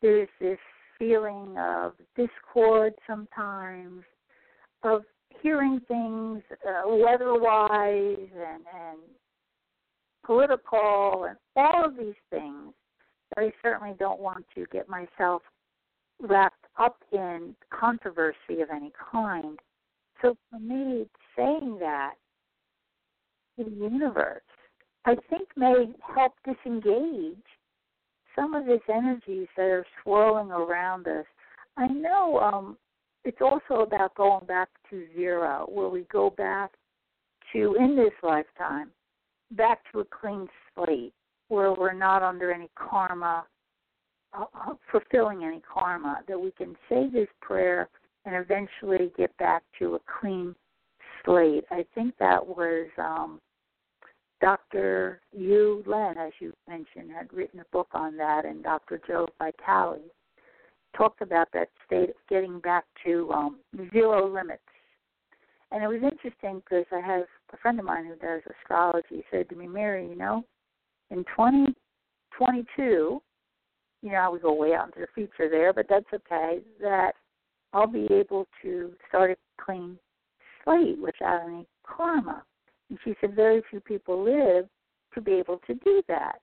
There's 0.00 0.30
this 0.40 0.58
feeling 0.98 1.54
of 1.58 1.92
discord 2.16 2.94
sometimes, 3.06 4.02
of 4.82 5.02
hearing 5.42 5.78
things 5.86 6.42
uh, 6.66 6.88
weather-wise 6.88 8.28
and, 8.32 8.64
and 8.74 8.98
political 10.24 11.26
and 11.28 11.36
all 11.54 11.84
of 11.84 11.98
these 11.98 12.14
things. 12.30 12.72
I 13.36 13.52
certainly 13.62 13.94
don't 13.98 14.20
want 14.20 14.46
to 14.54 14.64
get 14.72 14.88
myself 14.88 15.42
wrapped 16.18 16.64
up 16.78 16.96
in 17.12 17.54
controversy 17.68 18.62
of 18.62 18.70
any 18.74 18.90
kind. 19.12 19.58
So 20.22 20.34
for 20.50 20.58
me, 20.58 21.06
saying 21.36 21.78
that 21.80 22.14
the 23.56 23.64
universe, 23.64 24.42
I 25.04 25.16
think 25.30 25.48
may 25.56 25.88
help 26.14 26.32
disengage 26.44 27.36
some 28.34 28.54
of 28.54 28.66
these 28.66 28.80
energies 28.92 29.48
that 29.56 29.64
are 29.64 29.86
swirling 30.02 30.50
around 30.50 31.08
us. 31.08 31.24
I 31.76 31.86
know 31.86 32.38
um, 32.38 32.76
it's 33.24 33.40
also 33.40 33.82
about 33.82 34.14
going 34.14 34.46
back 34.46 34.68
to 34.90 35.04
zero, 35.14 35.66
where 35.72 35.88
we 35.88 36.06
go 36.12 36.30
back 36.30 36.72
to, 37.52 37.74
in 37.78 37.96
this 37.96 38.12
lifetime, 38.22 38.90
back 39.52 39.80
to 39.92 40.00
a 40.00 40.04
clean 40.04 40.48
slate, 40.74 41.14
where 41.48 41.72
we're 41.72 41.92
not 41.92 42.22
under 42.22 42.52
any 42.52 42.68
karma, 42.76 43.46
uh, 44.36 44.44
uh 44.54 44.74
fulfilling 44.90 45.44
any 45.44 45.62
karma, 45.72 46.20
that 46.28 46.38
we 46.38 46.50
can 46.52 46.76
say 46.88 47.08
this 47.12 47.28
prayer 47.40 47.88
and 48.24 48.34
eventually 48.34 49.12
get 49.16 49.36
back 49.38 49.62
to 49.78 49.94
a 49.94 50.00
clean 50.20 50.54
slate. 51.26 51.64
I 51.70 51.84
think 51.94 52.14
that 52.18 52.44
was 52.46 52.86
um, 52.96 53.40
Dr. 54.40 55.20
Hew 55.32 55.82
Len, 55.86 56.16
as 56.16 56.32
you 56.40 56.52
mentioned, 56.68 57.10
had 57.14 57.32
written 57.32 57.60
a 57.60 57.64
book 57.72 57.88
on 57.92 58.16
that, 58.16 58.46
and 58.46 58.62
Dr. 58.62 59.00
Joe 59.06 59.28
Vitale 59.38 60.00
talked 60.96 61.20
about 61.20 61.48
that 61.52 61.68
state 61.84 62.10
of 62.10 62.16
getting 62.28 62.60
back 62.60 62.84
to 63.04 63.30
um, 63.32 63.58
zero 63.92 64.32
limits. 64.32 64.62
And 65.72 65.82
it 65.82 65.88
was 65.88 66.00
interesting 66.02 66.62
because 66.64 66.86
I 66.92 67.00
have 67.00 67.24
a 67.52 67.56
friend 67.58 67.78
of 67.78 67.84
mine 67.84 68.06
who 68.06 68.14
does 68.14 68.42
astrology 68.62 69.24
said 69.30 69.48
to 69.48 69.56
me, 69.56 69.66
Mary, 69.66 70.08
you 70.08 70.16
know, 70.16 70.44
in 71.10 71.18
2022, 71.24 73.20
you 74.02 74.12
know, 74.12 74.30
we 74.32 74.38
go 74.38 74.54
way 74.54 74.74
out 74.74 74.86
into 74.86 75.00
the 75.00 75.06
future 75.14 75.50
there, 75.50 75.72
but 75.72 75.86
that's 75.88 76.06
okay, 76.14 76.60
that 76.80 77.12
I'll 77.72 77.86
be 77.86 78.06
able 78.10 78.46
to 78.62 78.92
start 79.08 79.32
a 79.32 79.36
clean 79.62 79.98
slate 80.66 80.98
without 81.00 81.46
any 81.46 81.66
karma. 81.86 82.42
And 82.90 82.98
she 83.04 83.14
said, 83.20 83.34
very 83.34 83.62
few 83.70 83.80
people 83.80 84.22
live 84.22 84.66
to 85.14 85.20
be 85.20 85.32
able 85.32 85.60
to 85.66 85.74
do 85.74 86.02
that. 86.08 86.40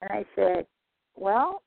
And 0.00 0.10
I 0.10 0.24
said, 0.34 0.66
well, 1.14 1.62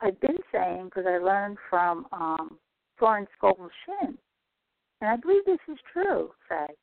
I've 0.00 0.20
been 0.20 0.38
saying, 0.52 0.86
because 0.86 1.04
I 1.06 1.18
learned 1.18 1.58
from 1.68 2.06
um, 2.12 2.58
Florence 2.98 3.28
Scovel 3.36 3.68
Shinn, 3.84 4.16
and 5.00 5.10
I 5.10 5.16
believe 5.16 5.44
this 5.46 5.58
is 5.70 5.78
true, 5.92 6.30
Faye, 6.48 6.74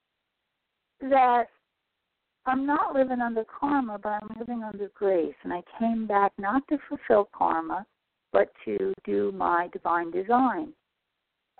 that 1.09 1.45
I'm 2.45 2.65
not 2.65 2.93
living 2.93 3.21
under 3.21 3.43
karma, 3.59 3.99
but 4.01 4.09
I'm 4.09 4.35
living 4.39 4.63
under 4.63 4.89
grace. 4.95 5.35
And 5.43 5.53
I 5.53 5.61
came 5.77 6.07
back 6.07 6.31
not 6.37 6.63
to 6.69 6.77
fulfill 6.87 7.29
karma, 7.37 7.85
but 8.31 8.51
to 8.65 8.93
do 9.05 9.31
my 9.33 9.69
divine 9.73 10.11
design. 10.11 10.73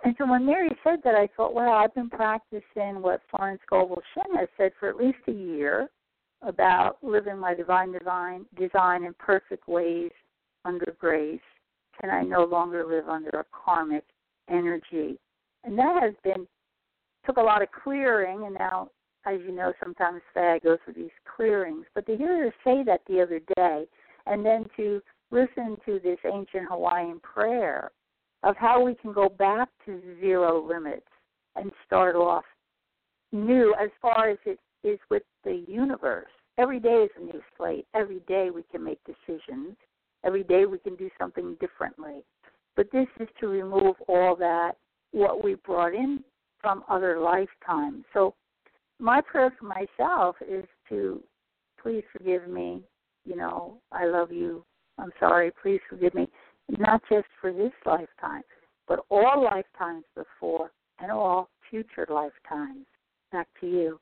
And 0.04 0.14
so 0.16 0.30
when 0.30 0.46
Mary 0.46 0.70
said 0.84 1.00
that, 1.04 1.14
I 1.14 1.28
thought, 1.36 1.54
well, 1.54 1.72
I've 1.72 1.94
been 1.94 2.10
practicing 2.10 3.02
what 3.02 3.20
Florence 3.30 3.60
Scovel 3.66 4.00
Shinn 4.14 4.36
has 4.36 4.48
said 4.56 4.72
for 4.78 4.88
at 4.88 4.96
least 4.96 5.18
a 5.26 5.32
year 5.32 5.88
about 6.42 6.98
living 7.02 7.38
my 7.38 7.54
divine 7.54 7.92
design, 7.92 8.46
design 8.56 9.04
in 9.04 9.14
perfect 9.14 9.66
ways 9.66 10.12
under 10.64 10.94
grace, 11.00 11.40
and 12.02 12.12
I 12.12 12.22
no 12.22 12.44
longer 12.44 12.86
live 12.86 13.08
under 13.08 13.30
a 13.30 13.44
karmic 13.52 14.04
energy. 14.48 15.18
And 15.64 15.76
that 15.78 16.00
has 16.00 16.14
been 16.22 16.46
took 17.26 17.36
a 17.36 17.42
lot 17.42 17.62
of 17.62 17.68
clearing, 17.72 18.44
and 18.44 18.54
now, 18.54 18.90
as 19.26 19.40
you 19.46 19.52
know, 19.52 19.72
sometimes 19.82 20.22
I 20.36 20.60
go 20.62 20.78
through 20.84 20.94
these 20.94 21.10
clearings. 21.36 21.84
But 21.94 22.06
to 22.06 22.16
hear 22.16 22.44
her 22.44 22.54
say 22.64 22.84
that 22.84 23.00
the 23.08 23.20
other 23.20 23.40
day, 23.56 23.84
and 24.26 24.46
then 24.46 24.64
to 24.76 25.02
listen 25.30 25.76
to 25.84 25.98
this 26.02 26.18
ancient 26.24 26.68
Hawaiian 26.68 27.20
prayer 27.20 27.90
of 28.42 28.56
how 28.56 28.82
we 28.82 28.94
can 28.94 29.12
go 29.12 29.28
back 29.28 29.68
to 29.84 30.00
zero 30.20 30.66
limits 30.66 31.06
and 31.56 31.70
start 31.86 32.14
off 32.14 32.44
new 33.32 33.74
as 33.80 33.90
far 34.00 34.30
as 34.30 34.38
it 34.46 34.58
is 34.84 34.98
with 35.10 35.22
the 35.44 35.64
universe. 35.66 36.28
Every 36.56 36.80
day 36.80 37.04
is 37.04 37.10
a 37.16 37.24
new 37.24 37.40
slate. 37.56 37.86
Every 37.94 38.20
day 38.26 38.50
we 38.50 38.62
can 38.70 38.82
make 38.82 39.00
decisions. 39.04 39.76
Every 40.24 40.42
day 40.44 40.66
we 40.66 40.78
can 40.78 40.96
do 40.96 41.10
something 41.18 41.56
differently. 41.60 42.24
But 42.76 42.90
this 42.92 43.06
is 43.20 43.28
to 43.40 43.48
remove 43.48 43.96
all 44.08 44.36
that, 44.36 44.72
what 45.12 45.42
we 45.42 45.54
brought 45.54 45.94
in 45.94 46.22
from 46.60 46.84
other 46.88 47.20
lifetimes. 47.20 48.04
So 48.12 48.34
my 48.98 49.20
prayer 49.20 49.52
for 49.58 49.66
myself 49.66 50.36
is 50.48 50.64
to 50.88 51.22
please 51.80 52.04
forgive 52.12 52.48
me. 52.48 52.82
You 53.24 53.36
know, 53.36 53.78
I 53.92 54.06
love 54.06 54.32
you. 54.32 54.64
I'm 54.98 55.12
sorry. 55.20 55.52
Please 55.62 55.80
forgive 55.88 56.14
me 56.14 56.28
not 56.78 57.02
just 57.10 57.26
for 57.40 57.52
this 57.52 57.72
lifetime, 57.84 58.42
but 58.86 59.00
all 59.10 59.42
lifetimes 59.42 60.04
before 60.14 60.70
and 61.00 61.10
all 61.10 61.48
future 61.70 62.06
lifetimes. 62.08 62.86
Back 63.32 63.48
to 63.60 63.66
you. 63.66 64.00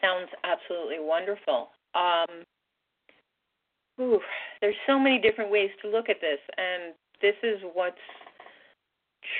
Sounds 0.00 0.30
absolutely 0.44 0.98
wonderful. 1.00 1.68
Um, 1.94 2.44
ooh, 4.00 4.20
there's 4.60 4.74
so 4.86 4.98
many 4.98 5.18
different 5.18 5.50
ways 5.50 5.70
to 5.82 5.88
look 5.88 6.08
at 6.08 6.20
this, 6.20 6.38
and 6.56 6.94
this 7.20 7.34
is 7.42 7.60
what's 7.74 7.96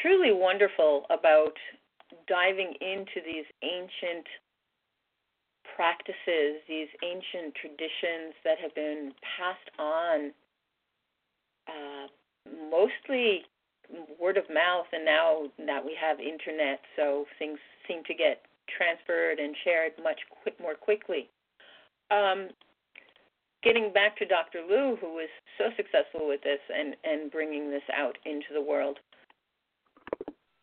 truly 0.02 0.32
wonderful 0.32 1.04
about 1.10 1.54
diving 2.28 2.74
into 2.80 3.20
these 3.24 3.44
ancient 3.62 4.26
practices, 5.76 6.62
these 6.68 6.88
ancient 7.02 7.54
traditions 7.54 8.34
that 8.44 8.58
have 8.60 8.74
been 8.74 9.12
passed 9.36 9.70
on 9.78 10.30
uh, 11.68 12.06
mostly 12.70 13.42
word 14.20 14.36
of 14.36 14.44
mouth, 14.48 14.86
and 14.92 15.04
now 15.04 15.44
that 15.66 15.84
we 15.84 15.96
have 16.00 16.18
internet, 16.20 16.80
so 16.96 17.26
things 17.38 17.58
seem 17.86 18.02
to 18.04 18.14
get 18.14 18.42
transferred 18.76 19.38
and 19.38 19.54
shared 19.64 19.92
much 20.02 20.20
quick, 20.42 20.58
more 20.60 20.74
quickly. 20.74 21.28
Um, 22.10 22.48
getting 23.62 23.92
back 23.92 24.16
to 24.18 24.26
Dr. 24.26 24.60
Lou, 24.68 24.96
who 24.96 25.14
was 25.14 25.28
so 25.58 25.64
successful 25.76 26.28
with 26.28 26.42
this 26.42 26.60
and, 26.74 26.96
and 27.04 27.30
bringing 27.30 27.70
this 27.70 27.82
out 27.96 28.16
into 28.24 28.52
the 28.52 28.62
world, 28.62 28.98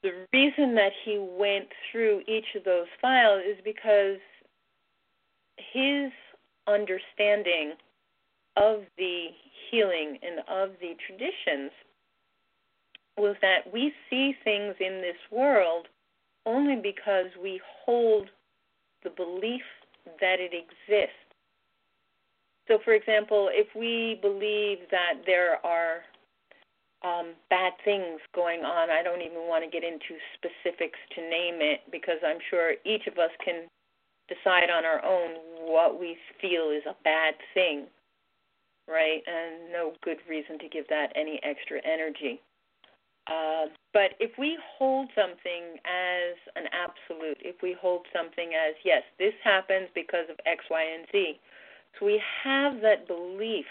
the 0.03 0.25
reason 0.33 0.73
that 0.75 0.91
he 1.05 1.17
went 1.19 1.67
through 1.91 2.21
each 2.27 2.55
of 2.55 2.63
those 2.63 2.87
files 3.01 3.43
is 3.47 3.57
because 3.63 4.17
his 5.73 6.11
understanding 6.67 7.73
of 8.57 8.81
the 8.97 9.27
healing 9.71 10.17
and 10.21 10.39
of 10.49 10.75
the 10.79 10.95
traditions 11.07 11.71
was 13.17 13.35
that 13.41 13.71
we 13.71 13.93
see 14.09 14.33
things 14.43 14.75
in 14.79 15.01
this 15.01 15.17
world 15.31 15.87
only 16.45 16.75
because 16.75 17.27
we 17.41 17.61
hold 17.85 18.29
the 19.03 19.09
belief 19.09 19.63
that 20.19 20.37
it 20.39 20.51
exists. 20.53 21.15
So, 22.67 22.79
for 22.83 22.93
example, 22.93 23.49
if 23.51 23.67
we 23.75 24.19
believe 24.21 24.79
that 24.91 25.21
there 25.25 25.63
are 25.65 26.01
um, 27.03 27.33
bad 27.49 27.73
things 27.83 28.21
going 28.33 28.61
on, 28.61 28.89
I 28.89 29.03
don't 29.03 29.21
even 29.21 29.49
want 29.49 29.63
to 29.65 29.69
get 29.69 29.83
into 29.83 30.17
specifics 30.37 30.99
to 31.15 31.21
name 31.21 31.59
it 31.59 31.81
because 31.91 32.17
I'm 32.25 32.37
sure 32.49 32.73
each 32.85 33.07
of 33.07 33.17
us 33.17 33.31
can 33.43 33.67
decide 34.29 34.69
on 34.69 34.85
our 34.85 35.03
own 35.03 35.35
what 35.65 35.99
we 35.99 36.15
feel 36.39 36.69
is 36.71 36.83
a 36.87 36.95
bad 37.03 37.33
thing, 37.53 37.85
right? 38.91 39.21
And 39.25 39.71
no 39.71 39.93
good 40.03 40.17
reason 40.29 40.59
to 40.59 40.69
give 40.69 40.87
that 40.89 41.11
any 41.15 41.39
extra 41.43 41.79
energy. 41.85 42.41
Uh, 43.27 43.67
but 43.93 44.11
if 44.19 44.31
we 44.37 44.57
hold 44.77 45.07
something 45.15 45.77
as 45.85 46.35
an 46.55 46.65
absolute, 46.73 47.37
if 47.39 47.55
we 47.61 47.75
hold 47.79 48.05
something 48.15 48.51
as, 48.53 48.75
yes, 48.83 49.03
this 49.19 49.33
happens 49.43 49.87
because 49.93 50.25
of 50.29 50.37
X, 50.45 50.65
Y, 50.69 50.83
and 50.83 51.05
Z, 51.11 51.39
so 51.99 52.05
we 52.05 52.21
have 52.43 52.81
that 52.81 53.07
belief, 53.07 53.65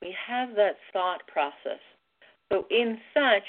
we 0.00 0.14
have 0.26 0.54
that 0.56 0.76
thought 0.92 1.26
process. 1.26 1.80
So 2.52 2.66
in 2.70 2.98
such, 3.12 3.48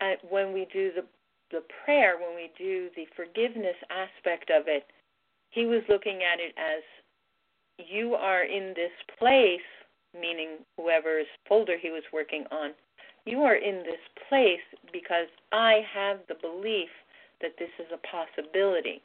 uh, 0.00 0.14
when 0.28 0.52
we 0.52 0.66
do 0.72 0.90
the 0.94 1.04
the 1.50 1.62
prayer, 1.84 2.14
when 2.16 2.36
we 2.36 2.50
do 2.56 2.90
the 2.94 3.06
forgiveness 3.16 3.74
aspect 3.90 4.50
of 4.50 4.68
it, 4.68 4.86
he 5.50 5.66
was 5.66 5.82
looking 5.88 6.20
at 6.22 6.38
it 6.38 6.54
as 6.56 6.82
you 7.76 8.14
are 8.14 8.44
in 8.44 8.72
this 8.76 8.92
place, 9.18 9.60
meaning 10.14 10.58
whoever's 10.76 11.26
folder 11.48 11.76
he 11.80 11.90
was 11.90 12.02
working 12.12 12.44
on, 12.50 12.70
you 13.26 13.42
are 13.42 13.56
in 13.56 13.82
this 13.84 14.00
place 14.28 14.64
because 14.92 15.28
I 15.52 15.82
have 15.92 16.18
the 16.28 16.36
belief 16.40 16.88
that 17.40 17.52
this 17.58 17.70
is 17.78 17.86
a 17.92 18.00
possibility. 18.06 19.02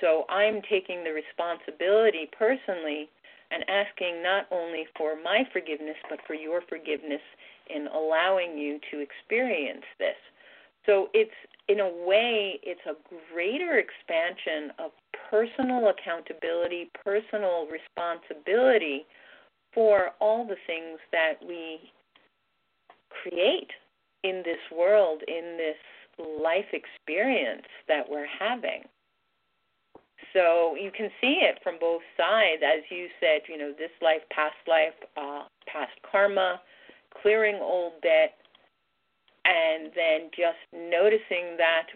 So 0.00 0.24
I'm 0.28 0.60
taking 0.68 1.04
the 1.04 1.12
responsibility 1.12 2.28
personally 2.36 3.08
and 3.50 3.64
asking 3.68 4.22
not 4.22 4.46
only 4.50 4.86
for 4.96 5.14
my 5.22 5.44
forgiveness, 5.52 5.96
but 6.10 6.18
for 6.26 6.34
your 6.34 6.60
forgiveness 6.68 7.22
in 7.74 7.86
allowing 7.88 8.58
you 8.58 8.78
to 8.90 9.00
experience 9.00 9.84
this. 9.98 10.18
So 10.84 11.08
it's, 11.14 11.34
in 11.68 11.80
a 11.80 11.88
way, 12.06 12.60
it's 12.62 12.84
a 12.86 12.94
greater 13.32 13.78
expansion 13.78 14.72
of 14.78 14.90
personal 15.30 15.90
accountability, 15.90 16.90
personal 17.04 17.66
responsibility 17.66 19.06
for 19.76 20.12
all 20.20 20.46
the 20.46 20.56
things 20.66 20.98
that 21.12 21.34
we 21.46 21.78
create 23.22 23.70
in 24.24 24.42
this 24.42 24.58
world, 24.74 25.22
in 25.28 25.58
this 25.58 26.26
life 26.42 26.72
experience 26.72 27.66
that 27.86 28.08
we're 28.08 28.26
having. 28.40 28.82
So 30.32 30.74
you 30.80 30.90
can 30.90 31.10
see 31.20 31.40
it 31.42 31.60
from 31.62 31.76
both 31.78 32.00
sides, 32.16 32.62
as 32.64 32.82
you 32.90 33.08
said, 33.20 33.42
you 33.48 33.58
know, 33.58 33.72
this 33.76 33.92
life, 34.00 34.22
past 34.30 34.56
life, 34.66 34.96
uh, 35.16 35.44
past 35.70 35.92
karma, 36.10 36.60
clearing 37.22 37.56
old 37.60 37.92
debt, 38.02 38.34
and 39.44 39.92
then 39.94 40.30
just 40.32 40.58
noticing 40.72 41.56
that 41.58 41.86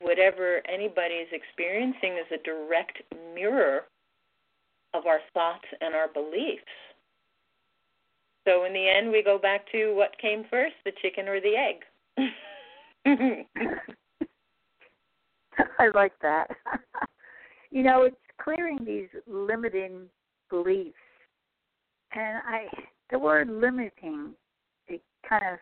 whatever 0.00 0.60
anybody 0.68 1.14
is 1.14 1.28
experiencing 1.32 2.18
is 2.18 2.26
a 2.34 2.42
direct 2.42 2.98
mirror 3.32 3.86
of 4.92 5.06
our 5.06 5.20
thoughts 5.32 5.66
and 5.80 5.94
our 5.94 6.08
beliefs. 6.08 6.62
So 8.48 8.64
in 8.64 8.72
the 8.72 8.88
end, 8.88 9.12
we 9.12 9.22
go 9.22 9.38
back 9.38 9.70
to 9.72 9.94
what 9.94 10.18
came 10.18 10.44
first, 10.48 10.72
the 10.86 10.92
chicken 11.02 11.28
or 11.28 11.38
the 11.38 11.54
egg. 11.54 11.84
I 15.78 15.88
like 15.94 16.12
that. 16.22 16.46
you 17.70 17.82
know, 17.82 18.04
it's 18.04 18.16
clearing 18.42 18.78
these 18.86 19.08
limiting 19.26 20.06
beliefs. 20.48 20.96
And 22.12 22.38
I 22.48 22.68
the 23.10 23.18
word 23.18 23.50
limiting 23.50 24.32
it 24.86 25.02
kind 25.28 25.44
of 25.52 25.58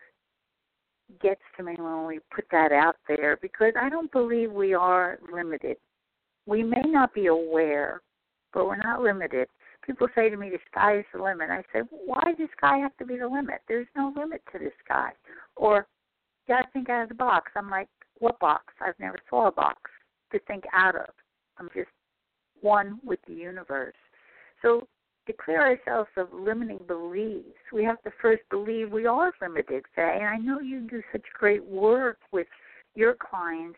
gets 1.21 1.41
to 1.57 1.63
me 1.63 1.75
when 1.77 2.05
we 2.05 2.19
put 2.33 2.45
that 2.51 2.71
out 2.71 2.95
there 3.09 3.37
because 3.41 3.73
I 3.79 3.89
don't 3.89 4.11
believe 4.13 4.51
we 4.53 4.73
are 4.73 5.19
limited. 5.33 5.75
We 6.45 6.63
may 6.63 6.83
not 6.85 7.13
be 7.13 7.25
aware, 7.25 8.01
but 8.53 8.65
we're 8.65 8.77
not 8.77 9.01
limited 9.01 9.49
people 9.87 10.07
say 10.13 10.29
to 10.29 10.37
me, 10.37 10.49
the 10.49 10.59
sky 10.69 10.99
is 10.99 11.05
the 11.13 11.23
limit. 11.23 11.49
I 11.49 11.63
say, 11.73 11.79
why 11.89 12.21
does 12.25 12.37
the 12.37 12.47
sky 12.57 12.77
have 12.77 12.95
to 12.97 13.05
be 13.05 13.17
the 13.17 13.27
limit? 13.27 13.61
There's 13.67 13.87
no 13.95 14.13
limit 14.15 14.41
to 14.51 14.59
the 14.59 14.71
sky. 14.83 15.11
Or, 15.55 15.87
got 16.47 16.63
to 16.63 16.67
think 16.73 16.89
out 16.89 17.03
of 17.03 17.09
the 17.09 17.15
box. 17.15 17.51
I'm 17.55 17.69
like, 17.69 17.87
what 18.19 18.39
box? 18.39 18.73
I've 18.85 18.99
never 18.99 19.17
saw 19.29 19.47
a 19.47 19.51
box 19.51 19.79
to 20.31 20.39
think 20.47 20.65
out 20.73 20.95
of. 20.95 21.09
I'm 21.57 21.69
just 21.73 21.89
one 22.61 22.99
with 23.03 23.19
the 23.27 23.33
universe. 23.33 23.95
So, 24.61 24.87
clear 25.43 25.61
ourselves 25.61 26.09
of 26.15 26.27
limiting 26.31 26.79
beliefs, 26.87 27.59
we 27.73 27.83
have 27.83 28.01
to 28.03 28.11
first 28.21 28.43
believe 28.49 28.91
we 28.91 29.05
are 29.05 29.33
limited, 29.41 29.83
Faye. 29.93 30.19
And 30.19 30.25
I 30.25 30.37
know 30.37 30.61
you 30.61 30.81
do 30.81 31.01
such 31.11 31.23
great 31.37 31.65
work 31.65 32.17
with 32.31 32.47
your 32.95 33.13
clients 33.13 33.77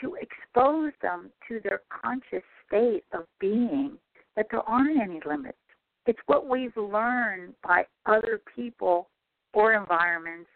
to 0.00 0.14
expose 0.14 0.92
them 1.02 1.30
to 1.48 1.60
their 1.62 1.82
conscious 2.02 2.42
state 2.66 3.04
of 3.12 3.24
being 3.40 3.98
that 4.36 4.46
there 4.50 4.60
aren't 4.60 5.00
any 5.00 5.20
limits. 5.26 5.58
It's 6.06 6.18
what 6.26 6.48
we've 6.48 6.76
learned 6.76 7.54
by 7.64 7.84
other 8.06 8.40
people 8.54 9.08
or 9.52 9.74
environments, 9.74 10.50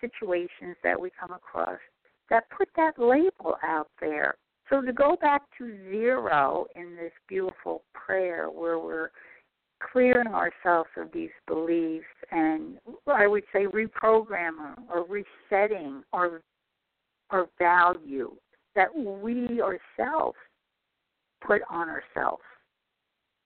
situations 0.00 0.76
that 0.82 0.98
we 0.98 1.10
come 1.18 1.32
across 1.32 1.78
that 2.30 2.44
put 2.56 2.68
that 2.76 2.98
label 2.98 3.56
out 3.62 3.88
there. 4.00 4.36
So 4.70 4.80
to 4.80 4.92
go 4.92 5.16
back 5.20 5.42
to 5.58 5.76
zero 5.90 6.66
in 6.74 6.96
this 6.96 7.12
beautiful 7.28 7.82
prayer 7.92 8.46
where 8.46 8.78
we're 8.78 9.10
clearing 9.92 10.28
ourselves 10.28 10.88
of 10.96 11.12
these 11.12 11.30
beliefs 11.46 12.06
and 12.30 12.78
I 13.06 13.26
would 13.26 13.42
say 13.52 13.66
reprogramming 13.66 14.76
or 14.88 15.04
resetting 15.04 16.02
our 16.12 16.40
our 17.30 17.48
value 17.58 18.32
that 18.76 18.94
we 18.94 19.60
ourselves 19.60 20.36
put 21.44 21.62
on 21.68 21.88
ourselves 21.88 22.42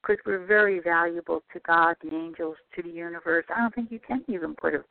because 0.07 0.23
we're 0.25 0.47
very 0.47 0.81
valuable 0.81 1.43
to 1.53 1.61
God, 1.67 1.97
the 2.03 2.15
angels, 2.15 2.57
to 2.75 2.83
the 2.83 2.89
universe. 2.89 3.45
I 3.55 3.61
don't 3.61 3.75
think 3.75 3.91
you 3.91 3.99
can 3.99 4.23
even 4.29 4.55
put 4.55 4.75
a 4.75 4.85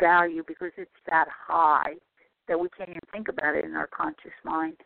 value 0.00 0.42
because 0.46 0.72
it's 0.76 0.90
that 1.08 1.26
high 1.30 1.94
that 2.48 2.58
we 2.58 2.68
can't 2.76 2.90
even 2.90 3.00
think 3.12 3.28
about 3.28 3.54
it 3.54 3.64
in 3.64 3.74
our 3.74 3.88
conscious 3.88 4.32
mind. 4.44 4.76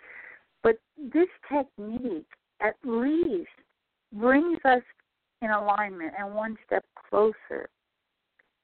But 0.63 0.79
this 1.13 1.29
technique 1.51 2.27
at 2.61 2.75
least 2.85 3.49
brings 4.13 4.59
us 4.65 4.83
in 5.43 5.51
alignment 5.51 6.13
and 6.19 6.35
one 6.35 6.57
step 6.67 6.85
closer 7.09 7.69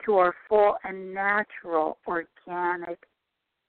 to 0.05 0.17
our 0.17 0.35
full 0.49 0.77
and 0.85 1.15
natural 1.15 1.99
organic 2.07 2.99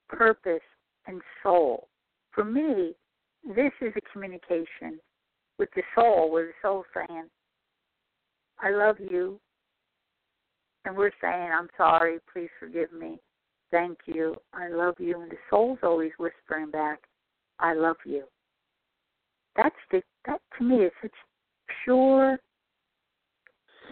purpose 0.09 0.59
and 1.07 1.21
soul. 1.41 1.87
For 2.31 2.43
me, 2.43 2.93
this 3.55 3.71
is 3.81 3.93
a 3.95 4.11
communication 4.11 4.99
with 5.57 5.69
the 5.75 5.83
soul, 5.95 6.29
where 6.29 6.47
the 6.47 6.51
soul 6.61 6.83
saying, 6.93 7.29
I 8.59 8.71
love 8.71 8.97
you. 8.99 9.39
And 10.85 10.95
we're 10.95 11.11
saying, 11.21 11.49
I'm 11.51 11.69
sorry, 11.75 12.19
please 12.31 12.49
forgive 12.59 12.91
me. 12.93 13.19
Thank 13.71 13.99
you. 14.05 14.35
I 14.53 14.69
love 14.69 14.95
you. 14.99 15.21
And 15.21 15.31
the 15.31 15.37
soul's 15.49 15.79
always 15.83 16.11
whispering 16.17 16.71
back, 16.71 16.99
I 17.59 17.73
love 17.73 17.97
you. 18.05 18.23
That's 19.55 19.75
the 19.91 20.01
that 20.27 20.39
to 20.57 20.63
me 20.63 20.77
is 20.77 20.91
such 21.01 21.11
pure 21.83 22.37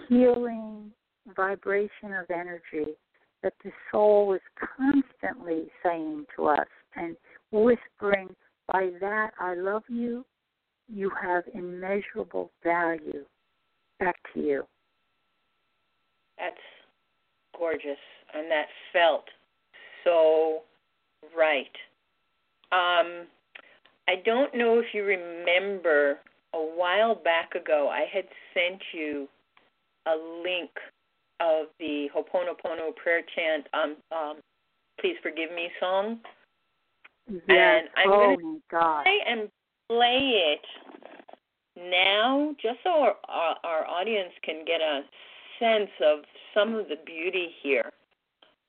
healing 0.08 0.92
vibration 1.36 2.14
of 2.14 2.30
energy 2.30 2.94
that 3.42 3.54
the 3.64 3.72
soul 3.92 4.34
is 4.34 4.42
constantly 4.78 5.68
saying 5.84 6.26
to 6.36 6.46
us 6.48 6.68
and 6.96 7.16
whispering, 7.52 8.30
by 8.72 8.92
that 9.02 9.32
I 9.40 9.56
love 9.56 9.84
you, 9.88 10.26
you 10.88 11.12
have 11.22 11.44
immeasurable 11.54 12.52
value 12.64 13.26
Back 14.00 14.16
to 14.34 14.40
you. 14.40 14.64
That's 16.38 16.56
gorgeous, 17.58 17.98
and 18.34 18.50
that 18.52 18.66
felt 18.92 19.26
so 20.04 20.62
right. 21.38 21.72
Um, 22.72 23.28
I 24.08 24.16
don't 24.26 24.56
know 24.56 24.80
if 24.80 24.86
you 24.94 25.04
remember 25.04 26.20
a 26.54 26.60
while 26.60 27.16
back 27.16 27.56
ago, 27.56 27.90
I 27.92 28.06
had 28.12 28.26
sent 28.54 28.82
you 28.94 29.28
a 30.08 30.16
link 30.44 30.72
of 31.40 31.68
the 31.80 32.08
Ho'oponopono 32.14 32.96
prayer 32.96 33.22
chant, 33.36 33.68
um, 33.74 33.96
um, 34.12 34.38
Please 35.00 35.16
Forgive 35.22 35.52
Me 35.54 35.70
song. 35.80 36.20
Yes. 37.30 37.42
And 37.50 37.90
I'm 37.98 38.12
oh, 38.12 38.36
going 38.36 38.40
to 38.40 38.62
try 38.70 39.04
and 39.28 39.50
play 39.90 40.54
it 40.54 40.62
now, 41.78 42.56
just 42.62 42.80
so 42.84 42.90
our, 42.90 43.16
our, 43.28 43.56
our 43.64 43.88
audience 43.88 44.32
can 44.44 44.64
get 44.66 44.82
a 44.82 45.02
sense 45.60 45.92
of 46.04 46.20
some 46.54 46.76
of 46.76 46.88
the 46.88 46.98
beauty 47.06 47.50
here. 47.62 47.92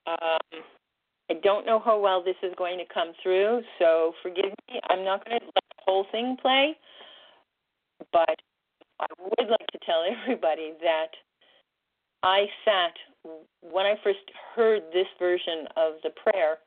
Um, 0.06 0.62
I 1.30 1.34
don't 1.42 1.66
know 1.66 1.80
how 1.84 1.98
well 1.98 2.22
this 2.22 2.36
is 2.42 2.52
going 2.56 2.78
to 2.78 2.84
come 2.92 3.12
through, 3.22 3.62
so 3.78 4.12
forgive 4.22 4.52
me. 4.70 4.80
I'm 4.88 5.04
not 5.04 5.24
going 5.24 5.40
to 5.40 5.46
let 5.46 5.54
the 5.54 5.82
whole 5.86 6.06
thing 6.12 6.36
play, 6.40 6.76
but 8.12 8.36
I 9.00 9.06
would 9.18 9.48
like 9.48 9.66
to 9.72 9.78
tell 9.84 10.04
everybody 10.22 10.74
that 10.80 11.10
I 12.22 12.46
sat, 12.64 12.94
when 13.60 13.86
I 13.86 13.94
first 14.02 14.18
heard 14.54 14.82
this 14.92 15.06
version 15.18 15.66
of 15.76 15.94
the 16.02 16.10
prayer, 16.10 16.58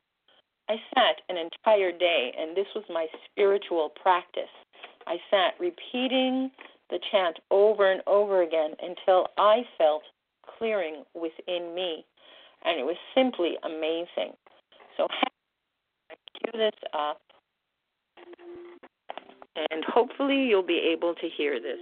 I 0.68 0.76
sat 0.94 1.16
an 1.28 1.36
entire 1.36 1.90
day, 1.90 2.32
and 2.38 2.56
this 2.56 2.66
was 2.74 2.84
my 2.88 3.06
spiritual 3.30 3.90
practice. 4.00 4.52
I 5.10 5.16
sat 5.28 5.54
repeating 5.58 6.52
the 6.88 7.00
chant 7.10 7.40
over 7.50 7.90
and 7.90 8.00
over 8.06 8.42
again 8.42 8.74
until 8.80 9.26
I 9.36 9.62
felt 9.76 10.02
clearing 10.56 11.02
within 11.14 11.74
me. 11.74 12.04
And 12.64 12.78
it 12.78 12.84
was 12.84 12.94
simply 13.12 13.56
amazing. 13.64 14.36
So, 14.96 15.08
I 15.10 16.14
cue 16.38 16.52
this 16.60 16.78
up, 16.92 17.20
and 19.56 19.84
hopefully, 19.84 20.44
you'll 20.44 20.62
be 20.62 20.78
able 20.96 21.14
to 21.16 21.28
hear 21.36 21.58
this. 21.58 21.78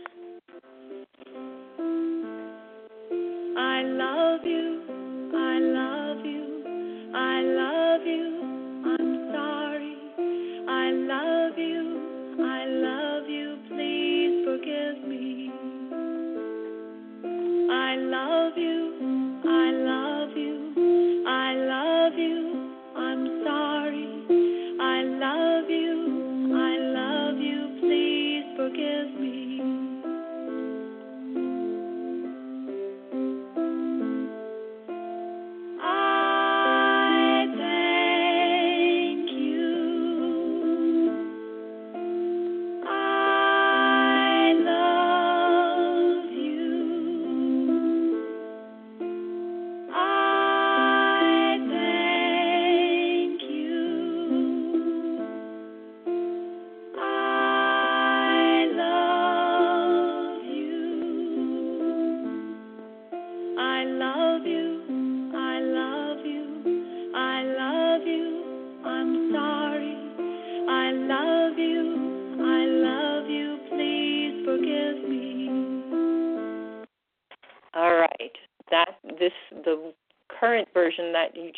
I 3.58 3.82
love 3.82 4.46
you. 4.46 4.82
I 5.34 5.58
love 5.58 6.24
you. 6.24 7.12
I 7.14 7.42
love 7.42 8.06
you. 8.06 8.27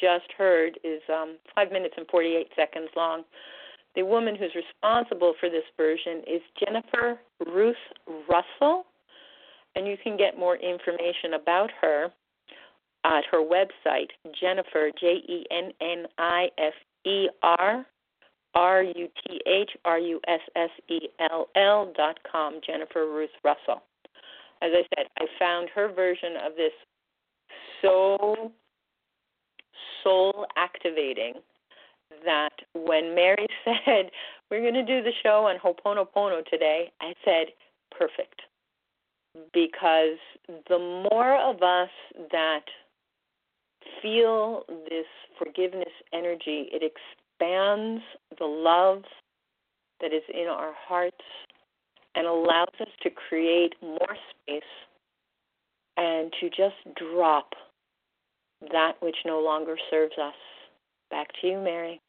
Just 0.00 0.32
heard 0.36 0.78
is 0.84 1.00
um, 1.12 1.36
five 1.54 1.72
minutes 1.72 1.94
and 1.96 2.06
48 2.08 2.48
seconds 2.56 2.88
long. 2.96 3.22
The 3.96 4.02
woman 4.04 4.36
who's 4.36 4.54
responsible 4.54 5.34
for 5.40 5.50
this 5.50 5.64
version 5.76 6.22
is 6.26 6.40
Jennifer 6.58 7.20
Ruth 7.46 7.74
Russell, 8.28 8.84
and 9.74 9.86
you 9.86 9.96
can 10.02 10.16
get 10.16 10.38
more 10.38 10.56
information 10.56 11.34
about 11.34 11.70
her 11.80 12.08
at 13.04 13.24
her 13.30 13.42
website, 13.42 14.10
Jennifer, 14.40 14.90
J 15.00 15.06
E 15.28 15.46
N 15.50 15.72
N 15.80 16.06
I 16.18 16.48
F 16.58 16.74
E 17.04 17.28
R 17.42 17.86
R 18.54 18.82
U 18.82 19.08
T 19.26 19.40
H 19.46 19.70
R 19.84 19.98
U 19.98 20.20
S 20.28 20.40
S 20.54 20.70
E 20.88 21.08
L 21.30 21.48
L 21.56 21.92
dot 21.96 22.18
com, 22.30 22.60
Jennifer 22.64 23.06
Ruth 23.06 23.30
Russell. 23.42 23.82
As 24.62 24.70
I 24.74 24.82
said, 24.94 25.06
I 25.18 25.24
found 25.38 25.70
her 25.74 25.90
version 25.92 26.34
of 26.44 26.52
this 26.56 26.72
so 27.82 28.52
soul 30.02 30.46
activating 30.56 31.34
that 32.24 32.52
when 32.74 33.14
Mary 33.14 33.46
said, 33.64 34.10
We're 34.50 34.62
going 34.62 34.74
to 34.74 34.84
do 34.84 35.02
the 35.02 35.12
show 35.22 35.46
on 35.46 35.58
Ho'oponopono 35.58 36.44
today, 36.46 36.90
I 37.00 37.14
said, 37.24 37.46
Perfect. 37.96 38.42
Because 39.52 40.18
the 40.68 40.78
more 40.78 41.36
of 41.36 41.62
us 41.62 41.90
that 42.32 42.64
feel 44.02 44.64
this 44.88 45.06
forgiveness 45.38 45.92
energy, 46.12 46.68
it 46.72 46.82
expands 46.82 48.02
the 48.38 48.44
love 48.44 49.02
that 50.00 50.12
is 50.12 50.22
in 50.32 50.46
our 50.48 50.72
hearts 50.76 51.24
and 52.14 52.26
allows 52.26 52.74
us 52.80 52.88
to 53.02 53.10
create 53.10 53.74
more 53.82 54.16
space 54.30 54.62
and 55.96 56.32
to 56.40 56.48
just 56.48 56.76
drop 56.96 57.50
that 58.72 58.92
which 59.00 59.16
no 59.24 59.40
longer 59.40 59.76
serves 59.90 60.14
us. 60.18 60.34
Back 61.10 61.28
to 61.40 61.46
you, 61.46 61.58
Mary. 61.58 62.00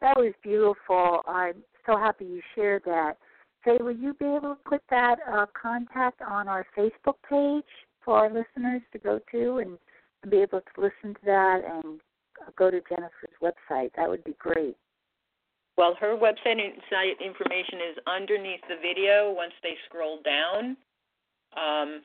That 0.00 0.16
was 0.16 0.32
beautiful. 0.42 1.22
I'm 1.26 1.62
so 1.86 1.96
happy 1.96 2.24
you 2.24 2.40
shared 2.54 2.82
that. 2.86 3.16
Faye, 3.64 3.78
will 3.80 3.96
you 3.96 4.14
be 4.14 4.26
able 4.26 4.56
to 4.56 4.58
put 4.64 4.82
that 4.90 5.16
uh, 5.32 5.46
contact 5.60 6.20
on 6.20 6.48
our 6.48 6.66
Facebook 6.76 7.14
page 7.28 7.64
for 8.04 8.18
our 8.18 8.28
listeners 8.28 8.82
to 8.92 8.98
go 8.98 9.20
to 9.30 9.58
and 9.58 9.78
be 10.28 10.38
able 10.38 10.60
to 10.60 10.80
listen 10.80 11.14
to 11.14 11.24
that 11.24 11.60
and 11.64 12.00
uh, 12.40 12.50
go 12.56 12.70
to 12.70 12.80
Jennifer's 12.88 13.30
website? 13.40 13.90
That 13.96 14.08
would 14.08 14.24
be 14.24 14.34
great. 14.38 14.76
Well, 15.78 15.96
her 16.00 16.16
website 16.16 16.58
site 16.90 17.20
information 17.24 17.78
is 17.90 17.98
underneath 18.06 18.60
the 18.68 18.76
video 18.82 19.32
once 19.34 19.54
they 19.62 19.74
scroll 19.86 20.18
down. 20.22 20.76
Um, 21.56 22.02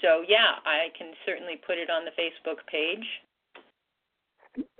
so, 0.00 0.24
yeah, 0.28 0.60
I 0.64 0.88
can 0.96 1.12
certainly 1.26 1.54
put 1.66 1.78
it 1.78 1.90
on 1.90 2.04
the 2.04 2.10
Facebook 2.12 2.64
page. 2.70 3.04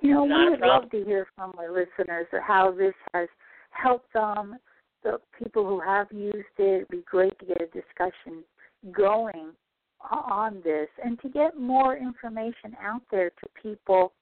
You 0.00 0.14
know, 0.14 0.24
Not 0.24 0.44
we 0.44 0.50
would 0.50 0.60
love 0.60 0.90
to 0.90 1.04
hear 1.04 1.26
from 1.34 1.52
our 1.58 1.72
listeners 1.72 2.26
how 2.46 2.72
this 2.72 2.94
has 3.12 3.28
helped 3.70 4.12
them. 4.12 4.56
The 5.02 5.18
people 5.38 5.66
who 5.66 5.80
have 5.80 6.06
used 6.12 6.46
it, 6.58 6.76
it'd 6.76 6.88
be 6.88 7.02
great 7.10 7.38
to 7.40 7.46
get 7.46 7.60
a 7.60 7.66
discussion 7.66 8.44
going 8.92 9.50
on 10.10 10.60
this 10.64 10.88
and 11.02 11.20
to 11.20 11.28
get 11.28 11.58
more 11.58 11.96
information 11.96 12.76
out 12.80 13.02
there 13.10 13.30
to 13.30 13.62
people 13.62 14.12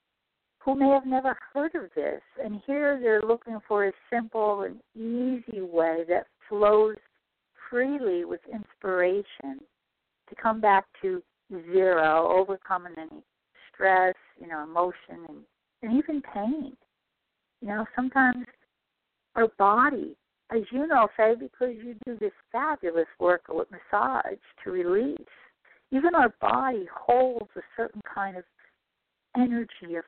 who 0.59 0.75
may 0.75 0.87
have 0.89 1.05
never 1.05 1.37
heard 1.53 1.75
of 1.75 1.89
this. 1.95 2.21
And 2.43 2.61
here 2.65 2.99
they're 3.01 3.21
looking 3.21 3.59
for 3.67 3.87
a 3.87 3.91
simple 4.11 4.61
and 4.61 4.77
easy 4.95 5.61
way 5.61 6.03
that 6.09 6.27
flows 6.49 6.95
freely 7.69 8.25
with 8.25 8.41
inspiration 8.51 9.61
to 10.33 10.41
come 10.41 10.59
back 10.61 10.85
to 11.01 11.21
zero, 11.71 12.31
overcoming 12.35 12.93
any 12.97 13.21
stress, 13.73 14.15
you 14.39 14.47
know, 14.47 14.63
emotion 14.63 15.25
and, 15.29 15.37
and 15.81 15.97
even 15.97 16.21
pain. 16.33 16.75
You 17.61 17.67
know, 17.67 17.85
sometimes 17.95 18.45
our 19.35 19.47
body, 19.57 20.15
as 20.51 20.61
you 20.71 20.85
know, 20.87 21.07
Faye, 21.15 21.35
because 21.39 21.75
you 21.83 21.95
do 22.05 22.17
this 22.19 22.31
fabulous 22.51 23.07
work 23.19 23.43
with 23.49 23.67
massage 23.71 24.37
to 24.63 24.71
release, 24.71 25.17
even 25.91 26.15
our 26.15 26.33
body 26.41 26.87
holds 26.93 27.49
a 27.55 27.61
certain 27.77 28.01
kind 28.13 28.37
of 28.37 28.43
energy 29.37 29.95
of 29.97 30.03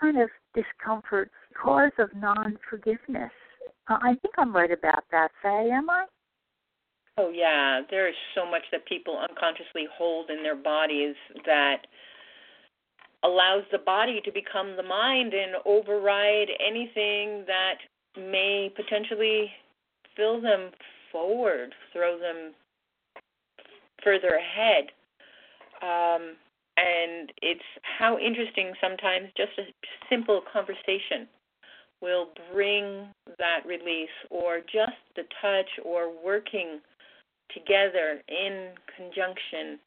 kind 0.00 0.20
of 0.20 0.28
discomfort 0.54 1.30
because 1.48 1.92
of 1.98 2.10
non 2.14 2.58
forgiveness. 2.68 3.32
Uh, 3.88 3.98
I 4.02 4.14
think 4.20 4.34
I'm 4.36 4.54
right 4.54 4.70
about 4.70 5.04
that, 5.10 5.30
Faye, 5.42 5.70
am 5.72 5.88
I? 5.88 6.04
Oh, 7.18 7.30
yeah. 7.30 7.82
There 7.90 8.08
is 8.08 8.14
so 8.34 8.48
much 8.48 8.62
that 8.70 8.86
people 8.86 9.18
unconsciously 9.18 9.86
hold 9.92 10.30
in 10.30 10.42
their 10.42 10.56
bodies 10.56 11.16
that 11.44 11.86
allows 13.24 13.64
the 13.72 13.78
body 13.78 14.20
to 14.24 14.30
become 14.30 14.76
the 14.76 14.82
mind 14.84 15.34
and 15.34 15.56
override 15.66 16.48
anything 16.64 17.44
that 17.46 17.78
may 18.16 18.72
potentially 18.76 19.50
fill 20.16 20.40
them 20.40 20.70
forward, 21.10 21.74
throw 21.92 22.18
them 22.18 22.54
further 24.04 24.38
ahead. 24.38 24.84
Um, 25.82 26.36
and 26.76 27.32
it's 27.42 27.60
how 27.82 28.18
interesting 28.18 28.72
sometimes 28.80 29.26
just 29.36 29.50
a 29.58 29.62
simple 30.08 30.42
conversation 30.52 31.26
will 32.00 32.28
bring 32.52 33.08
that 33.38 33.66
release, 33.66 34.08
or 34.30 34.60
just 34.60 34.98
the 35.16 35.22
touch, 35.42 35.68
or 35.84 36.12
working 36.24 36.78
together 37.52 38.22
in 38.28 38.70
conjunction 38.96 39.78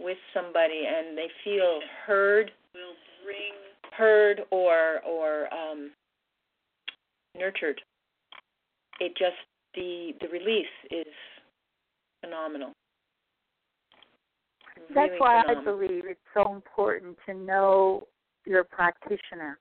with 0.00 0.18
somebody 0.34 0.82
and 0.86 1.16
they 1.16 1.28
feel 1.44 1.80
heard 2.06 2.50
will 2.74 2.94
bring 3.24 3.52
heard 3.96 4.42
or 4.50 5.00
or 5.04 5.52
um 5.52 5.90
nurtured. 7.36 7.80
It 9.00 9.12
just 9.16 9.36
the 9.74 10.12
the 10.20 10.28
release 10.28 10.66
is 10.90 11.06
phenomenal. 12.20 12.72
That's 14.94 15.10
Really 15.10 15.18
why 15.18 15.42
I 15.48 15.54
believe 15.64 16.04
it's 16.06 16.20
so 16.34 16.54
important 16.54 17.16
to 17.26 17.34
know 17.34 18.06
your 18.44 18.64
practitioner, 18.64 19.58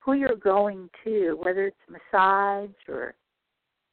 who 0.00 0.14
you're 0.14 0.36
going 0.36 0.88
to, 1.04 1.38
whether 1.42 1.66
it's 1.66 1.76
massage 1.88 2.70
or 2.88 3.14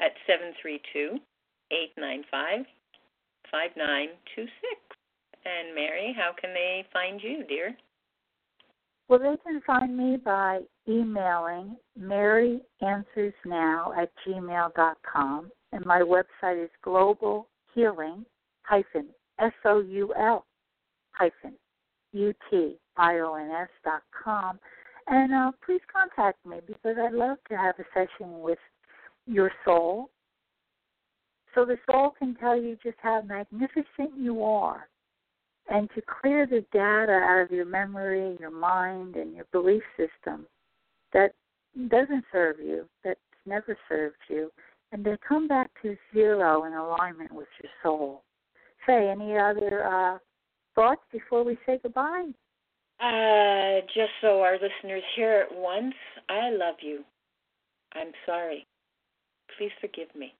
at 0.00 0.12
seven 0.26 0.52
three 0.60 0.80
two 0.92 1.18
eight 1.70 1.92
nine 1.98 2.24
five 2.30 2.64
five 3.50 3.70
nine 3.76 4.08
two 4.34 4.44
six. 4.44 4.80
And 5.44 5.74
Mary, 5.74 6.14
how 6.16 6.32
can 6.38 6.52
they 6.52 6.84
find 6.92 7.22
you, 7.22 7.44
dear? 7.48 7.76
Well, 9.08 9.20
they 9.20 9.36
can 9.44 9.60
find 9.64 9.96
me 9.96 10.16
by 10.16 10.60
emailing 10.88 11.76
maryanswersnow 11.98 13.96
at 13.96 14.10
gmail.com. 14.26 15.50
And 15.72 15.86
my 15.86 16.00
website 16.00 16.64
is 16.64 16.70
globalhealing 16.84 18.24
hyphen 18.62 19.08
S 19.38 19.52
O 19.64 19.80
U 19.80 20.12
L 20.18 20.44
hyphen 21.12 21.54
U-T-I-O-N-S 22.12 23.68
dot 23.84 24.02
com. 24.24 24.58
And 25.06 25.32
uh, 25.32 25.52
please 25.64 25.80
contact 25.92 26.44
me 26.44 26.58
because 26.66 26.96
I'd 26.98 27.12
love 27.12 27.38
to 27.48 27.56
have 27.56 27.76
a 27.78 27.84
session 27.94 28.40
with 28.40 28.58
your 29.26 29.52
soul 29.64 30.10
so 31.56 31.64
the 31.64 31.78
soul 31.90 32.12
can 32.16 32.34
tell 32.36 32.60
you 32.60 32.76
just 32.82 32.98
how 33.02 33.22
magnificent 33.22 34.12
you 34.16 34.44
are 34.44 34.88
and 35.68 35.88
to 35.94 36.02
clear 36.20 36.46
the 36.46 36.64
data 36.72 37.12
out 37.12 37.42
of 37.42 37.50
your 37.50 37.64
memory, 37.64 38.36
your 38.38 38.50
mind, 38.50 39.16
and 39.16 39.34
your 39.34 39.46
belief 39.52 39.82
system 39.96 40.46
that 41.12 41.32
doesn't 41.88 42.24
serve 42.30 42.56
you, 42.60 42.86
that's 43.02 43.18
never 43.46 43.76
served 43.88 44.16
you, 44.28 44.50
and 44.92 45.02
to 45.04 45.18
come 45.26 45.48
back 45.48 45.70
to 45.82 45.96
zero 46.12 46.64
in 46.64 46.74
alignment 46.74 47.32
with 47.32 47.48
your 47.62 47.72
soul. 47.82 48.22
Faye, 48.86 49.10
any 49.10 49.36
other 49.36 49.84
uh, 49.84 50.18
thoughts 50.74 51.02
before 51.10 51.42
we 51.42 51.58
say 51.66 51.80
goodbye? 51.82 52.28
Uh, 53.00 53.80
just 53.94 54.12
so 54.20 54.42
our 54.42 54.54
listeners 54.54 55.02
hear 55.16 55.40
it 55.40 55.48
once, 55.52 55.94
I 56.28 56.50
love 56.50 56.76
you. 56.80 57.02
I'm 57.94 58.12
sorry. 58.24 58.66
Please 59.58 59.72
forgive 59.80 60.14
me. 60.14 60.34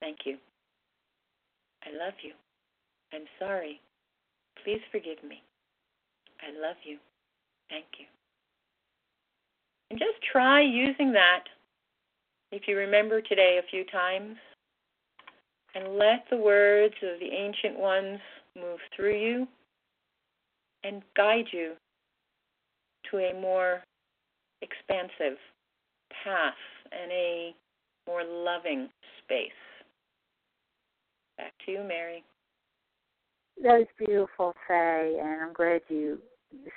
Thank 0.00 0.18
you. 0.24 0.36
I 1.84 1.90
love 2.04 2.14
you. 2.22 2.32
I'm 3.12 3.26
sorry. 3.38 3.80
Please 4.64 4.80
forgive 4.90 5.22
me. 5.26 5.42
I 6.40 6.52
love 6.60 6.76
you. 6.84 6.98
Thank 7.68 7.86
you. 7.98 8.06
And 9.90 9.98
just 9.98 10.22
try 10.32 10.62
using 10.62 11.12
that 11.12 11.44
if 12.52 12.62
you 12.66 12.76
remember 12.76 13.20
today 13.20 13.58
a 13.58 13.70
few 13.70 13.84
times 13.86 14.36
and 15.74 15.96
let 15.96 16.24
the 16.30 16.36
words 16.36 16.94
of 17.02 17.20
the 17.20 17.32
ancient 17.32 17.78
ones 17.78 18.18
move 18.56 18.78
through 18.94 19.16
you 19.16 19.48
and 20.84 21.02
guide 21.16 21.46
you 21.52 21.72
to 23.10 23.18
a 23.18 23.40
more 23.40 23.82
expansive 24.62 25.38
path 26.24 26.54
and 26.92 27.10
a 27.12 27.54
more 28.06 28.24
loving 28.24 28.88
space. 29.22 29.50
Back 31.40 31.54
to 31.64 31.72
you, 31.72 31.82
Mary. 31.82 32.22
That 33.62 33.80
is 33.80 33.86
beautiful, 33.98 34.54
Faye, 34.68 35.18
and 35.22 35.40
I'm 35.40 35.54
glad 35.54 35.80
you 35.88 36.18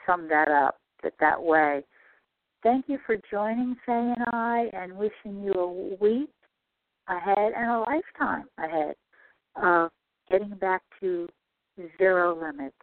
summed 0.05 0.31
that 0.31 0.47
up 0.47 0.77
that 1.03 1.13
that 1.19 1.41
way. 1.41 1.83
Thank 2.61 2.85
you 2.87 2.97
for 3.05 3.17
joining 3.29 3.75
Faye 3.85 4.13
and 4.15 4.25
I, 4.31 4.69
and 4.71 4.93
wishing 4.93 5.43
you 5.43 5.51
a 5.51 5.97
week 6.01 6.29
ahead 7.09 7.51
and 7.57 7.71
a 7.71 7.79
lifetime 7.79 8.45
ahead 8.57 8.95
of 9.57 9.91
getting 10.31 10.55
back 10.55 10.81
to 11.01 11.27
zero 11.97 12.39
limits. 12.39 12.75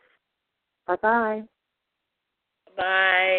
Bye 0.86 0.96
bye 1.00 1.42
bye. 2.76 3.38